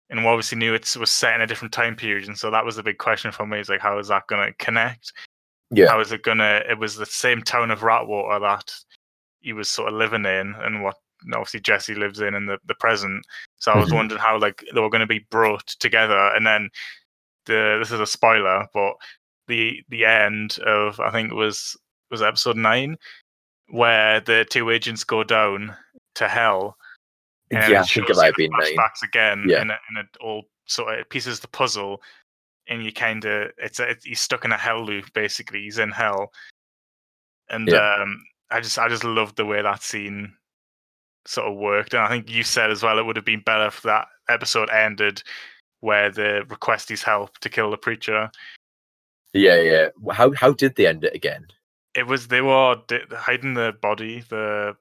and 0.10 0.22
we 0.22 0.27
obviously 0.27 0.58
knew 0.58 0.74
it 0.74 0.96
was 0.98 1.12
set 1.12 1.36
in 1.36 1.41
a 1.41 1.48
different 1.48 1.74
time 1.74 1.96
period, 1.96 2.27
and 2.27 2.38
so 2.38 2.50
that 2.50 2.65
was 2.65 2.77
the 2.77 2.84
big 2.84 2.98
question 2.98 3.32
for 3.32 3.46
me: 3.46 3.60
is 3.60 3.70
like, 3.70 3.82
how 3.82 4.00
is 4.00 4.08
that 4.08 4.27
going 4.27 4.46
to 4.46 4.53
connect? 4.58 5.12
Yeah. 5.72 5.89
How 5.89 6.00
is 6.00 6.13
it 6.13 6.24
gonna? 6.24 6.62
It 6.70 6.79
was 6.79 6.96
the 6.96 7.06
same 7.06 7.41
town 7.41 7.72
of 7.72 7.82
Ratwater 7.82 8.39
that 8.41 8.74
he 9.41 9.51
was 9.51 9.67
sort 9.67 9.89
of 9.89 9.96
living 9.96 10.25
in, 10.25 10.56
and 10.60 10.82
what 10.82 10.96
obviously 11.34 11.60
Jesse 11.60 11.96
lives 11.96 12.22
in 12.22 12.36
in 12.36 12.46
the, 12.46 12.58
the 12.67 12.75
present. 12.75 13.25
So 13.58 13.72
I 13.74 13.77
was 13.77 13.89
Mhm. 13.89 13.96
wondering 13.96 14.22
how 14.22 14.39
like 14.39 14.63
they 14.74 14.79
were 14.79 14.89
going 14.89 15.01
to 15.01 15.08
be 15.08 15.25
brought 15.29 15.67
together, 15.67 16.34
and 16.36 16.48
then 16.48 16.70
the 17.48 17.77
this 17.80 17.92
is 17.92 18.00
a 18.00 18.06
spoiler, 18.08 18.68
but 18.74 18.94
the 19.48 19.82
the 19.89 20.06
end 20.06 20.60
of 20.66 21.00
I 21.00 21.12
think 21.12 21.32
it 21.32 21.36
was 21.36 21.75
was 22.12 22.22
episode 22.22 22.58
nine 22.58 22.98
where 23.70 24.22
the 24.22 24.46
two 24.50 24.70
agents 24.70 25.04
go 25.04 25.24
down 25.24 25.75
to 26.16 26.27
hell. 26.27 26.77
And 27.51 27.72
yeah, 27.72 27.82
I 27.82 27.84
think 27.84 28.10
it 28.10 28.16
might 28.16 28.25
have 28.27 28.36
been 28.36 28.51
nine. 28.51 28.62
flashbacks 28.75 29.04
again, 29.04 29.46
Yeah. 29.48 29.62
and, 29.62 29.72
it, 29.72 29.77
and 29.89 29.98
it 30.00 30.08
all 30.22 30.44
sort 30.66 30.94
of 30.94 31.00
it 31.00 31.10
pieces 31.10 31.39
the 31.39 31.48
puzzle, 31.48 32.01
and 32.68 32.84
you 32.84 32.92
kind 32.94 33.24
of 33.25 33.51
it's, 33.58 33.80
it's 33.80 34.06
he's 34.06 34.20
stuck 34.20 34.46
in 34.46 34.51
a 34.51 34.58
hell 34.58 34.86
loop 34.86 35.12
basically. 35.13 35.62
He's 35.63 35.80
in 35.80 35.92
hell, 35.92 36.32
and 37.50 37.68
Yeah. 37.68 37.96
um, 38.01 38.22
I 38.51 38.62
just 38.62 38.77
I 38.77 38.88
just 38.89 39.04
loved 39.04 39.36
the 39.38 39.46
way 39.46 39.62
that 39.62 39.84
scene 39.84 40.34
sort 41.25 41.48
of 41.48 41.58
worked, 41.58 41.94
and 41.94 42.04
I 42.04 42.10
think 42.10 42.30
you 42.30 42.44
said 42.44 42.72
as 42.72 42.84
well 42.84 43.00
it 43.00 43.06
would 43.06 43.16
have 43.18 43.25
been 43.25 43.42
better 43.42 43.68
if 43.68 43.82
that 43.84 44.08
episode 44.30 44.70
ended 44.70 45.22
where 45.88 46.12
they 46.12 46.41
request 46.50 46.89
his 46.89 47.01
help 47.01 47.38
to 47.39 47.50
kill 47.50 47.72
the 47.72 47.77
preacher. 47.77 48.29
Yeah, 49.34 49.62
yeah. 49.62 49.88
How 50.12 50.32
how 50.34 50.51
did 50.51 50.75
they 50.75 50.86
end 50.88 51.03
it 51.03 51.15
again? 51.15 51.48
It 51.96 52.06
was 52.08 52.27
they 52.27 52.41
were 52.41 52.75
di- 52.88 53.06
hiding 53.12 53.53
the 53.56 53.74
body, 53.82 54.24
the 54.29 54.75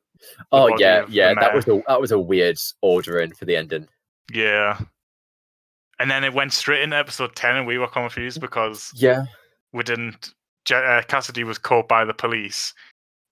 Oh 0.50 0.68
body 0.68 0.82
yeah, 0.82 1.06
yeah. 1.08 1.34
That 1.34 1.54
was 1.54 1.66
a 1.68 1.80
that 1.88 2.00
was 2.00 2.10
a 2.12 2.18
weird 2.18 2.58
ordering 2.82 3.32
for 3.34 3.44
the 3.44 3.56
ending. 3.56 3.88
yeah. 4.32 4.78
And 5.98 6.10
then 6.10 6.24
it 6.24 6.34
went 6.34 6.52
straight 6.52 6.82
into 6.82 6.96
episode 6.96 7.34
ten, 7.36 7.56
and 7.56 7.66
we 7.66 7.78
were 7.78 7.88
confused 7.88 8.40
because 8.40 8.92
Yeah, 8.94 9.24
we 9.72 9.82
didn't. 9.82 10.34
Je- 10.66 10.74
uh, 10.74 11.02
Cassidy 11.02 11.44
was 11.44 11.58
caught 11.58 11.88
by 11.88 12.04
the 12.04 12.12
police. 12.14 12.74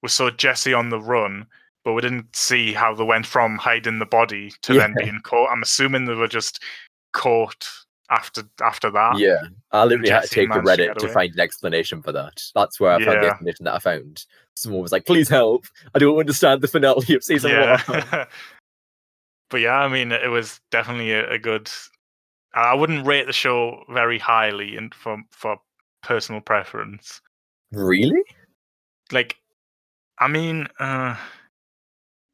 We 0.02 0.08
saw 0.08 0.30
Jesse 0.30 0.72
on 0.72 0.88
the 0.90 1.00
run, 1.00 1.46
but 1.84 1.92
we 1.94 2.00
didn't 2.02 2.34
see 2.34 2.72
how 2.72 2.94
they 2.94 3.04
went 3.04 3.26
from 3.26 3.58
hiding 3.58 3.98
the 3.98 4.06
body 4.06 4.52
to 4.62 4.72
then 4.74 4.94
being 4.96 5.20
caught. 5.24 5.50
I'm 5.50 5.62
assuming 5.62 6.04
they 6.06 6.14
were 6.14 6.28
just 6.28 6.62
caught 7.14 7.66
after 8.10 8.42
after 8.62 8.90
that. 8.90 9.16
yeah. 9.18 9.42
I 9.72 9.84
literally 9.84 10.10
had 10.10 10.24
to 10.24 10.28
take 10.28 10.50
to 10.50 10.54
managed 10.62 10.76
to 10.76 10.88
Reddit 10.88 10.94
to 10.98 11.08
find 11.08 11.32
an 11.32 11.40
explanation 11.40 12.02
for 12.02 12.12
that. 12.12 12.42
That's 12.54 12.78
where 12.78 12.92
I 12.92 12.98
found 13.02 13.18
the 13.18 13.24
Yeah. 13.24 13.30
explanation 13.30 13.64
that 13.64 13.74
I 13.74 13.78
found. 13.78 14.26
Someone 14.56 14.82
was 14.82 14.92
like, 14.92 15.06
"Please 15.06 15.28
help! 15.30 15.64
I 15.94 15.98
don't 15.98 16.18
understand 16.18 16.60
the 16.60 16.68
finale 16.68 17.14
of 17.14 17.24
season 17.24 17.52
one." 17.58 17.80
but 19.50 19.60
yeah, 19.60 19.78
I 19.78 19.88
mean, 19.88 20.12
it 20.12 20.28
was 20.30 20.60
definitely 20.70 21.12
a, 21.12 21.30
a 21.32 21.38
good. 21.38 21.70
I 22.54 22.72
I 22.72 22.74
wouldn't 22.74 23.06
rate 23.06 23.26
the 23.26 23.32
show 23.32 23.84
very 23.88 24.18
highly, 24.18 24.76
and 24.76 24.94
for 24.94 25.16
for 25.30 25.56
personal 26.02 26.40
preference. 26.42 27.20
really? 27.72 28.22
like 29.12 29.36
i 30.18 30.26
mean 30.26 30.66
uh 30.78 31.14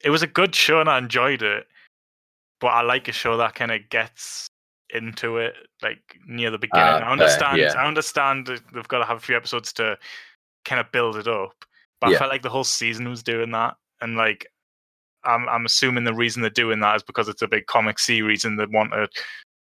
it 0.04 0.10
was 0.10 0.22
a 0.22 0.26
good 0.26 0.54
show 0.54 0.80
and 0.80 0.88
i 0.88 0.96
enjoyed 0.98 1.42
it 1.42 1.66
but 2.60 2.68
i 2.68 2.80
like 2.82 3.08
a 3.08 3.12
show 3.12 3.36
that 3.36 3.56
kind 3.56 3.72
of 3.72 3.80
gets 3.90 4.46
into 4.94 5.36
it 5.38 5.54
like 5.82 6.00
near 6.26 6.50
the 6.50 6.58
beginning 6.58 6.84
Ah, 6.86 6.98
i 6.98 7.12
understand 7.12 7.58
yeah. 7.58 7.72
i 7.78 7.86
understand 7.86 8.46
they've 8.72 8.88
got 8.88 8.98
to 8.98 9.04
have 9.04 9.16
a 9.16 9.20
few 9.20 9.36
episodes 9.36 9.72
to 9.74 9.96
kind 10.64 10.80
of 10.80 10.90
build 10.92 11.16
it 11.16 11.28
up 11.28 11.52
but 12.00 12.10
Yeah. 12.10 12.16
i 12.16 12.18
felt 12.18 12.30
like 12.30 12.42
the 12.42 12.48
whole 12.50 12.64
season 12.64 13.08
was 13.08 13.22
doing 13.22 13.50
that 13.52 13.74
and 14.00 14.16
like 14.16 14.46
I'm, 15.22 15.46
I'm 15.50 15.66
assuming 15.66 16.04
the 16.04 16.14
reason 16.14 16.40
they're 16.40 16.50
doing 16.50 16.80
that 16.80 16.96
is 16.96 17.02
because 17.02 17.28
it's 17.28 17.42
a 17.42 17.48
big 17.48 17.66
comic 17.66 17.98
series 17.98 18.44
and 18.46 18.58
they 18.58 18.64
want 18.66 18.92
to 18.92 19.06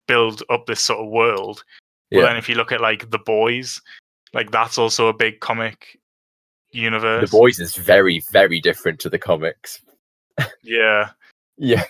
build 0.08 0.42
up 0.50 0.66
this 0.66 0.80
sort 0.80 0.98
of 1.00 1.08
world 1.10 1.62
Yeah. 2.10 2.18
well 2.18 2.26
then 2.28 2.36
if 2.36 2.48
you 2.48 2.54
look 2.56 2.72
at 2.72 2.80
like 2.80 3.10
the 3.10 3.18
boys 3.18 3.80
like 4.34 4.50
that's 4.50 4.76
also 4.76 5.06
a 5.08 5.14
big 5.14 5.40
comic 5.40 5.98
universe 6.72 7.30
the 7.30 7.36
boys 7.36 7.58
is 7.60 7.74
very 7.76 8.22
very 8.32 8.60
different 8.60 8.98
to 9.00 9.08
the 9.08 9.18
comics. 9.18 9.80
Yeah, 10.62 11.10
Yeah, 11.56 11.84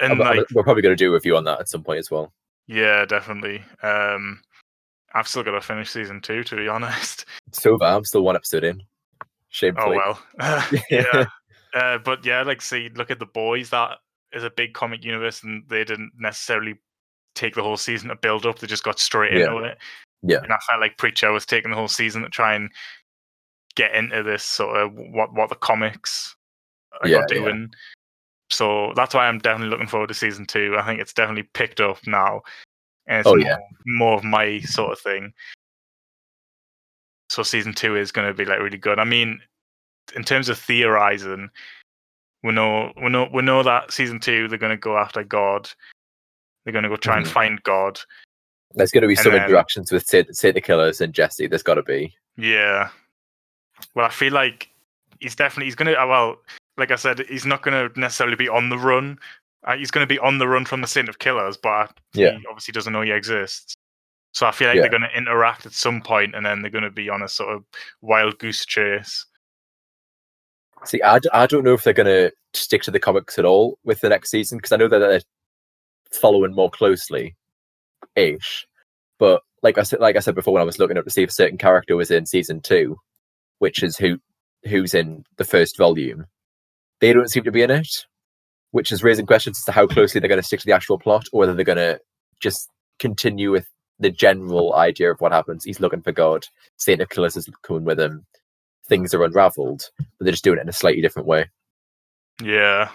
and 0.00 0.12
I'm- 0.14 0.22
I'm- 0.22 0.36
like 0.38 0.46
we're 0.52 0.64
probably 0.64 0.82
going 0.82 0.96
to 0.96 1.04
do 1.04 1.10
a 1.10 1.14
review 1.14 1.36
on 1.36 1.44
that 1.44 1.60
at 1.60 1.68
some 1.68 1.84
point 1.84 1.98
as 1.98 2.10
well. 2.10 2.32
Yeah, 2.70 3.04
definitely. 3.04 3.62
Um, 3.82 4.40
I've 5.12 5.26
still 5.26 5.42
got 5.42 5.52
to 5.52 5.60
finish 5.60 5.90
season 5.90 6.20
two, 6.20 6.44
to 6.44 6.56
be 6.56 6.68
honest. 6.76 7.24
So 7.52 7.76
far, 7.76 7.96
I'm 7.96 8.04
still 8.04 8.22
one 8.22 8.36
episode 8.36 8.64
in. 8.64 8.82
Oh 9.76 9.90
well, 9.90 10.22
yeah. 10.90 11.24
Uh, 11.72 11.98
but 11.98 12.26
yeah, 12.26 12.42
like 12.42 12.60
see, 12.60 12.90
look 12.96 13.12
at 13.12 13.20
the 13.20 13.26
boys. 13.26 13.70
That 13.70 13.98
is 14.32 14.42
a 14.42 14.50
big 14.50 14.74
comic 14.74 15.04
universe, 15.04 15.44
and 15.44 15.62
they 15.68 15.84
didn't 15.84 16.10
necessarily 16.18 16.74
take 17.36 17.54
the 17.54 17.62
whole 17.62 17.76
season 17.76 18.08
to 18.08 18.16
build 18.16 18.44
up. 18.44 18.58
They 18.58 18.66
just 18.66 18.82
got 18.82 18.98
straight 18.98 19.34
Yeah. 19.34 19.44
into 19.52 19.58
it. 19.58 19.78
Yeah. 20.22 20.38
and 20.42 20.52
I 20.52 20.58
felt 20.66 20.80
like 20.80 20.98
Preacher 20.98 21.30
was 21.30 21.46
taking 21.46 21.70
the 21.70 21.76
whole 21.76 21.86
season 21.86 22.22
to 22.22 22.28
try 22.28 22.54
and 22.54 22.70
get 23.76 23.94
into 23.94 24.24
this 24.24 24.42
sort 24.42 24.76
of 24.78 24.92
what 24.94 25.32
what 25.32 25.48
the 25.48 25.54
comics 25.54 26.34
are 27.02 27.08
yeah. 27.08 27.22
doing. 27.28 27.70
So 28.50 28.92
that's 28.96 29.14
why 29.14 29.26
I'm 29.28 29.38
definitely 29.38 29.70
looking 29.70 29.86
forward 29.86 30.08
to 30.08 30.14
season 30.14 30.44
two. 30.46 30.76
I 30.78 30.84
think 30.84 31.00
it's 31.00 31.12
definitely 31.12 31.44
picked 31.54 31.80
up 31.80 31.98
now, 32.06 32.42
and 33.06 33.20
it's 33.20 33.26
Oh, 33.28 33.36
more, 33.36 33.40
yeah. 33.46 33.56
more 33.86 34.14
of 34.16 34.24
my 34.24 34.60
sort 34.60 34.92
of 34.92 34.98
thing. 34.98 35.32
So 37.28 37.42
season 37.42 37.72
two 37.72 37.96
is 37.96 38.10
going 38.10 38.26
to 38.26 38.34
be 38.34 38.44
like 38.44 38.58
really 38.58 38.78
good. 38.78 38.98
I 38.98 39.04
mean, 39.04 39.40
in 40.16 40.24
terms 40.24 40.48
of 40.48 40.58
theorizing, 40.58 41.48
we 42.42 42.52
know 42.52 42.92
we 43.00 43.08
know 43.08 43.28
we 43.32 43.42
know 43.42 43.62
that 43.62 43.92
season 43.92 44.18
two 44.18 44.48
they're 44.48 44.58
going 44.58 44.70
to 44.70 44.76
go 44.76 44.96
after 44.98 45.22
God, 45.22 45.70
They're 46.64 46.72
going 46.72 46.82
to 46.82 46.88
go 46.90 46.96
try 46.96 47.16
and 47.16 47.26
Mhm. 47.26 47.30
find 47.30 47.62
God. 47.62 48.00
There's 48.74 48.90
going 48.90 49.02
to 49.02 49.08
be 49.08 49.14
And 49.14 49.22
some 49.22 49.32
then- 49.32 49.44
interactions 49.44 49.90
with 49.90 50.06
say, 50.06 50.26
Saint 50.32 50.56
of 50.56 50.62
Killers 50.62 51.00
and 51.00 51.14
Jesse. 51.14 51.46
There's 51.46 51.62
got 51.62 51.74
to 51.74 51.82
be. 51.82 52.14
Yeah. 52.36 52.90
Well, 53.94 54.06
I 54.06 54.10
feel 54.10 54.32
like 54.32 54.68
he's 55.20 55.34
definitely 55.36 55.66
he's 55.66 55.74
gonna. 55.74 55.92
uh, 55.92 56.06
Well, 56.06 56.36
like 56.80 56.90
I 56.90 56.96
said, 56.96 57.20
he's 57.28 57.46
not 57.46 57.62
gonna 57.62 57.88
necessarily 57.96 58.36
be 58.36 58.48
on 58.48 58.68
the 58.70 58.78
run. 58.78 59.18
Uh, 59.64 59.76
he's 59.76 59.90
gonna 59.92 60.06
be 60.06 60.18
on 60.18 60.38
the 60.38 60.48
run 60.48 60.64
from 60.64 60.80
the 60.80 60.86
Saint 60.88 61.08
of 61.08 61.18
Killers, 61.20 61.56
but 61.56 61.96
Yeah. 62.14 62.36
he 62.38 62.46
obviously 62.48 62.72
doesn't 62.72 62.92
know 62.92 63.02
he 63.02 63.12
exists. 63.12 63.76
So 64.32 64.46
I 64.46 64.52
feel 64.52 64.68
like 64.68 64.76
Yeah. 64.76 64.82
they're 64.82 64.90
gonna 64.90 65.10
interact 65.14 65.66
at 65.66 65.72
some 65.72 66.02
point, 66.02 66.34
and 66.34 66.44
then 66.44 66.62
they're 66.62 66.70
gonna 66.70 66.90
be 66.90 67.08
on 67.08 67.22
a 67.22 67.28
sort 67.28 67.54
of 67.54 67.64
wild 68.00 68.38
goose 68.38 68.64
chase. 68.66 69.26
See, 70.84 71.02
I, 71.02 71.18
d- 71.18 71.28
I 71.32 71.46
don't 71.46 71.62
know 71.64 71.74
if 71.74 71.84
they're 71.84 71.92
going 71.92 72.06
to 72.06 72.32
stick 72.54 72.82
to 72.84 72.90
the 72.90 72.98
comics 72.98 73.38
at 73.38 73.44
all 73.44 73.78
with 73.84 74.00
the 74.00 74.08
next 74.08 74.30
season 74.30 74.56
because 74.56 74.72
I 74.72 74.76
know 74.76 74.88
that 74.88 74.98
they're 74.98 75.20
following 76.10 76.54
more 76.54 76.70
closely, 76.70 77.36
ish. 78.16 78.66
But 79.18 79.42
like 79.62 79.76
I 79.76 79.82
said, 79.82 80.00
like 80.00 80.16
I 80.16 80.20
said 80.20 80.34
before, 80.34 80.54
when 80.54 80.62
I 80.62 80.64
was 80.64 80.78
looking 80.78 80.96
up 80.96 81.04
to 81.04 81.10
see 81.10 81.22
if 81.22 81.28
a 81.28 81.34
certain 81.34 81.58
character 81.58 81.96
was 81.96 82.10
in 82.10 82.24
season 82.24 82.62
two, 82.62 82.96
which 83.58 83.82
is 83.82 83.98
who 83.98 84.18
who's 84.64 84.94
in 84.94 85.22
the 85.36 85.44
first 85.44 85.76
volume, 85.76 86.24
they 87.00 87.12
don't 87.12 87.30
seem 87.30 87.44
to 87.44 87.52
be 87.52 87.62
in 87.62 87.70
it, 87.70 88.06
which 88.70 88.92
is 88.92 89.02
raising 89.02 89.26
questions 89.26 89.58
as 89.58 89.64
to 89.64 89.72
how 89.72 89.86
closely 89.86 90.20
they're 90.20 90.28
going 90.28 90.40
to 90.40 90.46
stick 90.46 90.60
to 90.60 90.66
the 90.66 90.72
actual 90.72 90.98
plot, 90.98 91.26
or 91.32 91.40
whether 91.40 91.54
they're 91.54 91.64
going 91.64 91.76
to 91.78 92.00
just 92.40 92.68
continue 92.98 93.50
with 93.50 93.66
the 93.98 94.10
general 94.10 94.74
idea 94.74 95.10
of 95.10 95.20
what 95.20 95.32
happens. 95.32 95.64
He's 95.64 95.80
looking 95.80 96.02
for 96.02 96.12
God. 96.12 96.46
Saint 96.76 97.00
of 97.00 97.10
Killers 97.10 97.36
is 97.36 97.48
coming 97.62 97.84
with 97.84 98.00
him. 98.00 98.24
Things 98.88 99.14
are 99.14 99.22
unraveled, 99.22 99.90
but 99.98 100.24
they're 100.24 100.32
just 100.32 100.44
doing 100.44 100.58
it 100.58 100.62
in 100.62 100.68
a 100.68 100.72
slightly 100.72 101.02
different 101.02 101.28
way. 101.28 101.50
Yeah. 102.42 102.90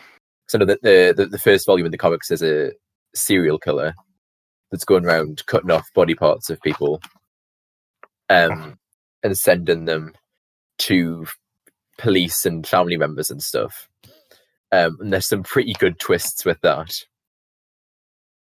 So 0.48 0.58
the, 0.58 0.78
the 0.82 1.14
the 1.16 1.28
the 1.28 1.40
first 1.40 1.66
volume 1.66 1.86
in 1.86 1.92
the 1.92 1.98
comics 1.98 2.32
is 2.32 2.44
a 2.44 2.72
serial 3.14 3.58
killer 3.58 3.94
that's 4.72 4.86
going 4.86 5.06
around 5.06 5.46
cutting 5.46 5.72
off 5.72 5.88
body 5.94 6.16
parts 6.16 6.50
of 6.50 6.62
people, 6.62 7.02
um, 8.30 8.78
and 9.24 9.38
sending 9.38 9.86
them 9.86 10.14
to 10.80 11.26
police 11.98 12.46
and 12.46 12.68
family 12.68 12.98
members 12.98 13.32
and 13.32 13.42
stuff. 13.42 13.88
Um, 14.76 14.98
and 15.00 15.14
there's 15.14 15.28
some 15.28 15.44
pretty 15.44 15.74
good 15.80 16.00
twists 16.00 16.44
with 16.46 16.60
that. 16.62 16.94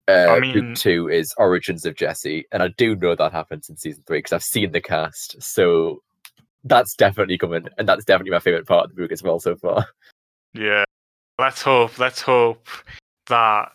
Uh, 0.09 0.29
I 0.31 0.41
book 0.41 0.77
two 0.77 1.09
is 1.09 1.35
Origins 1.37 1.85
of 1.85 1.97
Jesse, 1.97 2.47
and 2.53 2.63
I 2.63 2.69
do 2.77 2.95
know 2.97 3.15
that 3.17 3.33
happens 3.33 3.69
in 3.69 3.77
season 3.77 4.03
three 4.07 4.19
because 4.19 4.33
I've 4.33 4.43
seen 4.43 4.73
the 4.73 4.81
cast. 4.81 5.41
So 5.43 6.03
that's 6.65 6.95
definitely 6.95 7.39
coming, 7.39 7.69
and 7.79 7.89
that's 7.89 8.05
definitely 8.05 8.31
my 8.31 8.39
favorite 8.39 8.67
part 8.67 8.85
of 8.85 8.95
the 8.95 9.03
book 9.03 9.13
as 9.13 9.23
well 9.23 9.39
so 9.41 9.57
far. 9.57 9.87
Yeah. 10.55 10.85
Let's 11.39 11.61
hope. 11.61 11.99
Let's 11.99 12.23
hope 12.23 12.67
that 13.29 13.73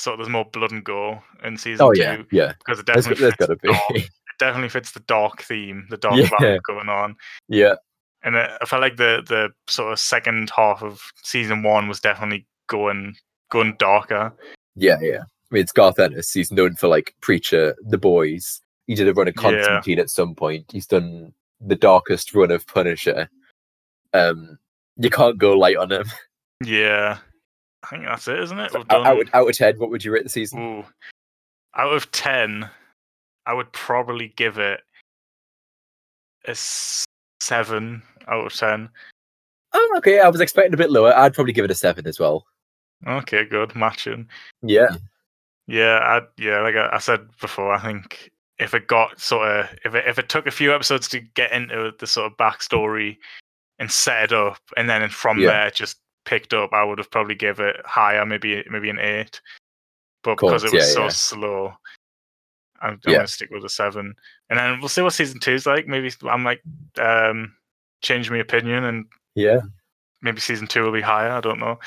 sort 0.00 0.14
of 0.14 0.18
there's 0.20 0.32
more 0.32 0.46
blood 0.46 0.72
and 0.72 0.82
gore 0.82 1.22
in 1.44 1.58
season 1.58 1.84
Oh 1.84 1.92
two 1.92 2.00
yeah, 2.00 2.22
yeah. 2.32 2.52
because 2.60 2.78
it 2.78 2.86
definitely 2.86 3.16
there's 3.16 3.34
fits 3.34 3.36
got 3.36 3.46
to 3.48 3.54
the 3.56 3.56
be. 3.56 3.68
dark, 3.68 3.90
it 3.96 4.10
definitely 4.38 4.68
fits 4.70 4.92
the 4.92 5.00
dark 5.00 5.42
theme, 5.42 5.86
the 5.90 5.96
dark 5.98 6.16
Yeah. 6.16 6.28
vibe 6.28 6.60
going 6.62 6.88
on. 6.88 7.14
yeah, 7.48 7.74
and 8.24 8.36
uh, 8.36 8.58
I 8.60 8.64
felt 8.64 8.82
like 8.82 8.96
the 8.96 9.22
the 9.26 9.50
sort 9.70 9.92
of 9.92 10.00
second 10.00 10.50
half 10.50 10.82
of 10.82 11.00
season 11.22 11.62
one 11.62 11.88
was 11.88 12.00
definitely 12.00 12.46
going 12.66 13.16
going 13.50 13.76
darker. 13.78 14.32
Yeah, 14.74 14.98
yeah. 15.00 15.20
I 15.20 15.54
mean, 15.54 15.62
it's 15.62 15.72
Garth 15.72 15.98
Ennis. 16.00 16.32
He's 16.32 16.50
known 16.50 16.74
for 16.74 16.88
like 16.88 17.14
Preacher, 17.20 17.76
The 17.86 17.98
Boys. 17.98 18.60
He 18.86 18.94
did 18.94 19.08
a 19.08 19.14
run 19.14 19.28
of 19.28 19.34
Yeah. 19.36 19.42
Constantine 19.42 19.98
at 20.00 20.10
some 20.10 20.34
point. 20.34 20.70
He's 20.72 20.86
done 20.86 21.32
the 21.60 21.76
darkest 21.76 22.34
run 22.34 22.50
of 22.50 22.66
Punisher. 22.66 23.28
Um, 24.12 24.58
you 24.96 25.10
can't 25.10 25.38
go 25.38 25.56
light 25.56 25.76
on 25.76 25.92
him. 25.92 26.06
Yeah, 26.64 27.18
I 27.82 27.86
think 27.88 28.04
that's 28.04 28.28
it, 28.28 28.40
isn't 28.40 28.58
it? 28.58 28.74
Out, 28.74 28.88
done. 28.88 29.06
out, 29.06 29.26
out 29.34 29.48
of 29.48 29.56
ten, 29.56 29.78
what 29.78 29.90
would 29.90 30.04
you 30.04 30.12
rate 30.12 30.22
the 30.22 30.30
season? 30.30 30.60
Ooh, 30.60 30.84
out 31.76 31.92
of 31.92 32.10
ten, 32.12 32.68
I 33.44 33.52
would 33.52 33.70
probably 33.72 34.32
give 34.36 34.58
it 34.58 34.80
a 36.46 36.54
seven 37.44 38.02
out 38.28 38.46
of 38.46 38.54
ten. 38.54 38.88
Oh, 39.72 39.94
okay. 39.98 40.20
I 40.20 40.28
was 40.28 40.40
expecting 40.40 40.74
a 40.74 40.78
bit 40.78 40.90
lower. 40.90 41.14
I'd 41.14 41.34
probably 41.34 41.52
give 41.52 41.64
it 41.64 41.70
a 41.70 41.74
seven 41.74 42.06
as 42.06 42.18
well. 42.20 42.46
Okay, 43.06 43.44
good 43.44 43.74
matching. 43.74 44.28
Yeah, 44.62 44.96
Yeah, 45.66 45.98
I 45.98 46.20
yeah, 46.38 46.60
like 46.60 46.76
I, 46.76 46.90
I 46.92 46.98
said 46.98 47.20
before, 47.40 47.72
I 47.72 47.80
think 47.80 48.30
if 48.58 48.72
it 48.72 48.86
got 48.86 49.20
sort 49.20 49.48
of 49.48 49.66
if 49.84 49.94
it 49.94 50.04
if 50.06 50.18
it 50.18 50.28
took 50.28 50.46
a 50.46 50.50
few 50.52 50.72
episodes 50.74 51.08
to 51.08 51.20
get 51.20 51.52
into 51.52 51.92
the 51.98 52.06
sort 52.06 52.30
of 52.30 52.38
backstory 52.38 53.16
and 53.78 53.90
set 53.90 54.24
it 54.24 54.32
up, 54.32 54.58
and 54.76 54.88
then 54.88 55.08
from 55.10 55.38
Yeah. 55.38 55.48
there 55.48 55.70
just 55.70 55.98
picked 56.24 56.54
up, 56.54 56.72
I 56.72 56.84
would 56.84 56.98
have 56.98 57.10
probably 57.10 57.34
give 57.34 57.60
it 57.60 57.76
higher, 57.84 58.24
maybe 58.24 58.64
maybe 58.70 58.88
an 58.90 58.98
eight. 59.00 59.40
But 60.22 60.36
Course, 60.38 60.62
because 60.62 60.72
it 60.72 60.76
was 60.76 60.86
yeah, 60.88 60.94
so 60.94 61.02
yeah. 61.02 61.08
slow, 61.08 61.74
I'm, 62.84 63.00
I'm 63.06 63.12
gonna 63.12 63.26
stick 63.26 63.50
with 63.50 63.64
a 63.64 63.68
seven, 63.68 64.14
and 64.50 64.58
then 64.58 64.78
we'll 64.80 64.88
see 64.88 65.02
what 65.02 65.14
season 65.14 65.40
two's 65.40 65.66
like. 65.66 65.86
Maybe 65.86 66.12
I 66.28 66.36
might 66.36 66.60
um 67.00 67.54
change 68.02 68.30
my 68.30 68.38
opinion, 68.38 68.84
and 68.84 69.06
yeah. 69.34 69.60
maybe 70.22 70.40
season 70.40 70.66
two 70.66 70.82
will 70.82 70.92
be 70.92 71.00
higher. 71.00 71.30
I 71.30 71.40
don't 71.40 71.58
know. 71.58 71.78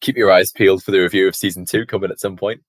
Keep 0.00 0.16
your 0.16 0.30
eyes 0.30 0.52
peeled 0.52 0.82
for 0.84 0.90
the 0.90 1.00
review 1.00 1.26
of 1.26 1.34
season 1.34 1.64
two 1.64 1.86
coming 1.86 2.10
at 2.10 2.20
some 2.20 2.36
point. 2.36 2.62